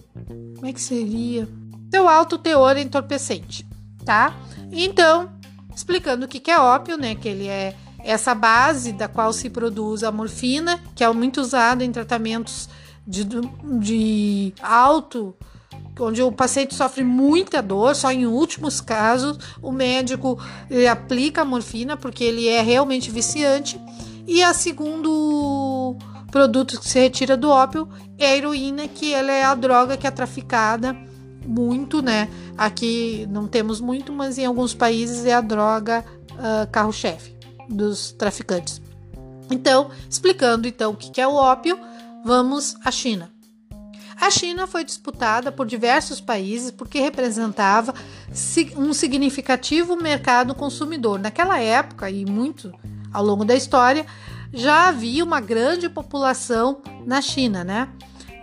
como 0.55 0.67
é 0.67 0.73
que 0.73 0.81
seria? 0.81 1.47
Seu 1.91 2.07
alto 2.07 2.37
teor 2.37 2.77
entorpecente, 2.77 3.65
tá? 4.05 4.35
Então, 4.71 5.31
explicando 5.75 6.25
o 6.25 6.27
que 6.27 6.51
é 6.51 6.59
ópio, 6.59 6.97
né? 6.97 7.15
Que 7.15 7.29
ele 7.29 7.47
é 7.47 7.75
essa 8.03 8.35
base 8.35 8.91
da 8.91 9.07
qual 9.07 9.33
se 9.33 9.49
produz 9.49 10.03
a 10.03 10.11
morfina, 10.11 10.79
que 10.95 11.03
é 11.03 11.11
muito 11.11 11.41
usada 11.41 11.83
em 11.83 11.91
tratamentos 11.91 12.69
de, 13.05 13.25
de 13.79 14.53
alto, 14.61 15.35
onde 15.99 16.21
o 16.21 16.31
paciente 16.31 16.73
sofre 16.73 17.03
muita 17.03 17.61
dor, 17.61 17.95
só 17.95 18.11
em 18.11 18.25
últimos 18.25 18.81
casos 18.81 19.37
o 19.61 19.71
médico 19.71 20.39
aplica 20.89 21.41
a 21.41 21.45
morfina 21.45 21.97
porque 21.97 22.23
ele 22.23 22.47
é 22.47 22.61
realmente 22.61 23.11
viciante. 23.11 23.79
E 24.27 24.43
a 24.43 24.53
segundo 24.53 25.95
produto 26.31 26.79
que 26.79 26.87
se 26.87 26.99
retira 26.99 27.35
do 27.35 27.49
ópio 27.49 27.89
é 28.17 28.27
a 28.27 28.37
heroína, 28.37 28.87
que 28.87 29.13
ela 29.13 29.31
é 29.31 29.43
a 29.43 29.55
droga 29.55 29.97
que 29.97 30.05
é 30.05 30.11
traficada 30.11 30.95
muito, 31.45 32.01
né? 32.01 32.29
Aqui 32.57 33.27
não 33.31 33.47
temos 33.47 33.81
muito, 33.81 34.13
mas 34.13 34.37
em 34.37 34.45
alguns 34.45 34.73
países 34.73 35.25
é 35.25 35.33
a 35.33 35.41
droga 35.41 36.05
uh, 36.33 36.69
carro-chefe 36.71 37.35
dos 37.67 38.11
traficantes. 38.11 38.81
Então, 39.49 39.89
explicando 40.09 40.67
então 40.67 40.91
o 40.91 40.95
que 40.95 41.19
é 41.19 41.27
o 41.27 41.33
ópio, 41.33 41.79
vamos 42.23 42.75
à 42.83 42.91
China. 42.91 43.31
A 44.19 44.29
China 44.29 44.67
foi 44.67 44.83
disputada 44.83 45.51
por 45.51 45.65
diversos 45.65 46.19
países 46.19 46.71
porque 46.71 46.99
representava 46.99 47.93
um 48.75 48.93
significativo 48.93 49.95
mercado 49.95 50.53
consumidor. 50.53 51.19
Naquela 51.19 51.59
época 51.59 52.09
e 52.09 52.25
muito 52.25 52.71
ao 53.13 53.23
longo 53.23 53.45
da 53.45 53.55
história, 53.55 54.05
já 54.53 54.89
havia 54.89 55.23
uma 55.23 55.39
grande 55.39 55.89
população 55.89 56.81
na 57.05 57.21
China, 57.21 57.63
né? 57.63 57.87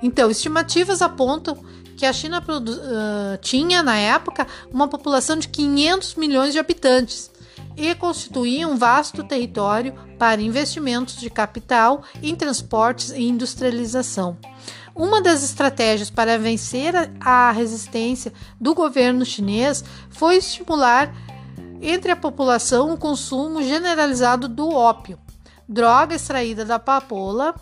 Então, 0.03 0.31
estimativas 0.31 1.03
apontam 1.03 1.63
que 1.97 2.07
a 2.07 2.13
China 2.13 2.39
uh, 2.41 3.39
tinha 3.41 3.83
na 3.83 3.97
época 3.97 4.47
uma 4.73 4.89
população 4.89 5.39
de 5.39 5.49
500 5.49 6.15
milhões 6.15 6.53
de 6.53 6.59
habitantes 6.59 7.31
e 7.77 7.95
constituía 7.95 8.67
um 8.67 8.77
vasto 8.77 9.23
território 9.23 9.95
para 10.19 10.41
investimentos 10.41 11.17
de 11.17 11.29
capital 11.29 12.03
em 12.23 12.35
transportes 12.35 13.11
e 13.11 13.23
industrialização. 13.23 14.39
Uma 14.97 15.21
das 15.21 15.45
estratégias 15.45 16.09
para 16.09 16.39
vencer 16.39 16.95
a 17.21 17.53
resistência 17.53 18.33
do 18.59 18.75
governo 18.75 19.27
chinês 19.27 19.85
foi 20.09 20.37
estimular 20.37 21.15
entre 21.83 22.11
a 22.11 22.17
população 22.17 22.95
o 22.95 22.97
consumo 22.97 23.63
generalizado 23.63 24.49
do 24.49 24.71
ópio, 24.71 25.19
droga 25.69 26.15
extraída 26.15 26.65
da 26.65 26.79
papoula 26.79 27.55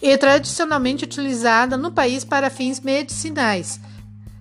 e 0.00 0.16
tradicionalmente 0.16 1.04
utilizada 1.04 1.76
no 1.76 1.92
país 1.92 2.24
para 2.24 2.48
fins 2.48 2.80
medicinais 2.80 3.78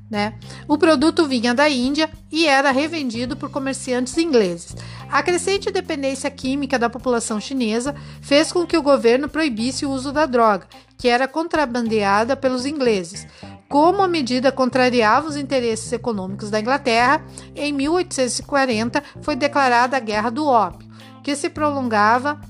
né? 0.10 0.34
O 0.68 0.78
produto 0.78 1.28
vinha 1.28 1.54
da 1.54 1.70
Índia 1.70 2.10
e 2.32 2.48
era 2.48 2.72
revendido 2.72 3.38
por 3.38 3.50
comerciantes 3.50 4.18
ingleses. 4.18 4.76
A 5.12 5.22
crescente 5.22 5.72
dependência 5.72 6.30
química 6.32 6.80
da 6.80 6.90
população 6.90 7.40
chinesa 7.40 7.96
fez 8.22 8.52
com 8.52 8.66
que 8.66 8.78
o 8.78 8.82
governo 8.82 9.30
proibisse 9.30 9.86
o 9.86 9.92
uso 9.92 10.12
da 10.12 10.26
droga, 10.26 10.68
que 10.98 11.08
era 11.08 11.28
contrabandeada 11.28 12.36
pelos 12.36 12.66
ingleses. 12.66 13.28
Como 13.68 14.02
a 14.02 14.08
medida 14.08 14.52
contrariava 14.52 15.28
os 15.28 15.38
interesses 15.38 15.92
econômicos 15.92 16.50
da 16.50 16.60
Inglaterra, 16.60 17.24
em 17.56 17.72
1840 17.72 19.04
foi 19.22 19.36
declarada 19.36 19.96
a 19.96 20.00
Guerra 20.00 20.32
do 20.32 20.46
Ópio, 20.48 20.90
que 21.24 21.36
se 21.36 21.50
prolongava 21.50 22.42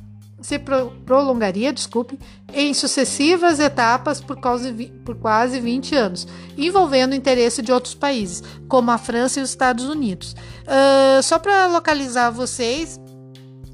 se 0.41 0.57
pro, 0.57 0.91
prolongaria, 1.05 1.73
desculpe, 1.73 2.17
em 2.53 2.73
sucessivas 2.73 3.59
etapas 3.59 4.21
por, 4.21 4.39
causa, 4.39 4.73
por 5.03 5.15
quase 5.15 5.59
20 5.59 5.95
anos, 5.95 6.27
envolvendo 6.57 7.11
o 7.11 7.15
interesse 7.15 7.61
de 7.61 7.71
outros 7.71 7.93
países, 7.93 8.43
como 8.67 8.91
a 8.91 8.97
França 8.97 9.39
e 9.39 9.43
os 9.43 9.49
Estados 9.49 9.85
Unidos. 9.85 10.35
Uh, 10.63 11.21
só 11.21 11.37
para 11.37 11.67
localizar 11.67 12.31
vocês, 12.31 12.99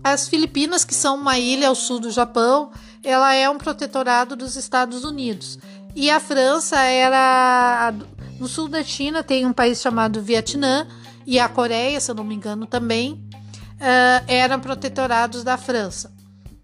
as 0.03 0.27
Filipinas, 0.27 0.83
que 0.83 0.95
são 0.95 1.15
uma 1.15 1.37
ilha 1.37 1.67
ao 1.67 1.75
sul 1.75 1.99
do 1.99 2.11
Japão, 2.11 2.71
ela 3.03 3.33
é 3.33 3.49
um 3.49 3.57
protetorado 3.57 4.35
dos 4.35 4.55
Estados 4.55 5.03
Unidos. 5.03 5.59
E 5.95 6.09
a 6.09 6.19
França 6.19 6.79
era. 6.81 7.93
No 8.39 8.47
sul 8.49 8.67
da 8.67 8.83
China 8.83 9.23
tem 9.23 9.45
um 9.45 9.53
país 9.53 9.81
chamado 9.81 10.21
Vietnã, 10.21 10.85
e 11.25 11.39
a 11.39 11.47
Coreia, 11.47 11.99
se 12.01 12.11
eu 12.11 12.15
não 12.15 12.23
me 12.23 12.35
engano, 12.35 12.65
também 12.65 13.13
uh, 13.13 14.25
eram 14.27 14.59
protetorados 14.59 15.43
da 15.43 15.57
França 15.57 16.15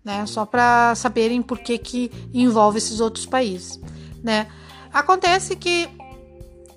né? 0.03 0.25
Só 0.25 0.45
para 0.45 0.93
saberem 0.95 1.41
por 1.41 1.59
que, 1.59 1.77
que 1.77 2.11
envolve 2.33 2.77
esses 2.77 2.99
outros 2.99 3.25
países, 3.25 3.79
né? 4.23 4.47
Acontece 4.93 5.55
que 5.55 5.89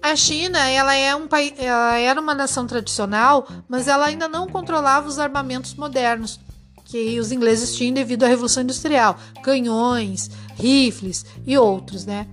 a 0.03 0.15
China, 0.15 0.59
ela 0.69 0.95
é 0.95 1.17
um 1.17 1.27
país, 1.27 1.55
ela 1.57 1.97
era 1.97 2.21
uma 2.21 2.35
nação 2.35 2.67
tradicional, 2.67 3.49
mas 3.67 3.89
ela 3.89 4.05
ainda 4.05 4.29
não 4.29 4.47
controlava 4.47 5.09
os 5.09 5.19
armamentos 5.19 5.75
modernos 5.75 6.39
que 6.85 7.19
os 7.19 7.33
ingleses 7.33 7.75
tinham 7.75 7.95
devido 7.95 8.25
à 8.25 8.29
Revolução 8.29 8.63
Industrial, 8.63 9.17
canhões, 9.43 10.31
rifles 10.57 11.25
e 11.47 11.57
outros, 11.57 12.05
né? 12.05 12.27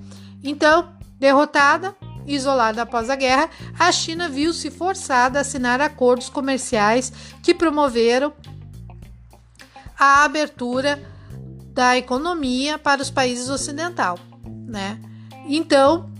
Então, 0.43 0.89
derrotada, 1.17 1.95
isolada 2.27 2.81
após 2.81 3.09
a 3.09 3.15
guerra, 3.15 3.49
a 3.79 3.91
China 3.91 4.27
viu-se 4.27 4.69
forçada 4.69 5.39
a 5.39 5.41
assinar 5.41 5.79
acordos 5.79 6.29
comerciais 6.29 7.11
que 7.41 7.53
promoveram 7.53 8.33
a 10.01 10.23
abertura 10.23 10.99
da 11.75 11.95
economia 11.95 12.79
para 12.79 13.03
os 13.03 13.11
países 13.11 13.49
ocidentais, 13.49 14.19
né? 14.67 14.99
Então, 15.47 16.11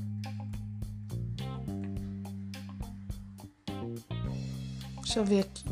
deixa 4.98 5.18
eu 5.20 5.26
ver 5.26 5.40
aqui. 5.40 5.71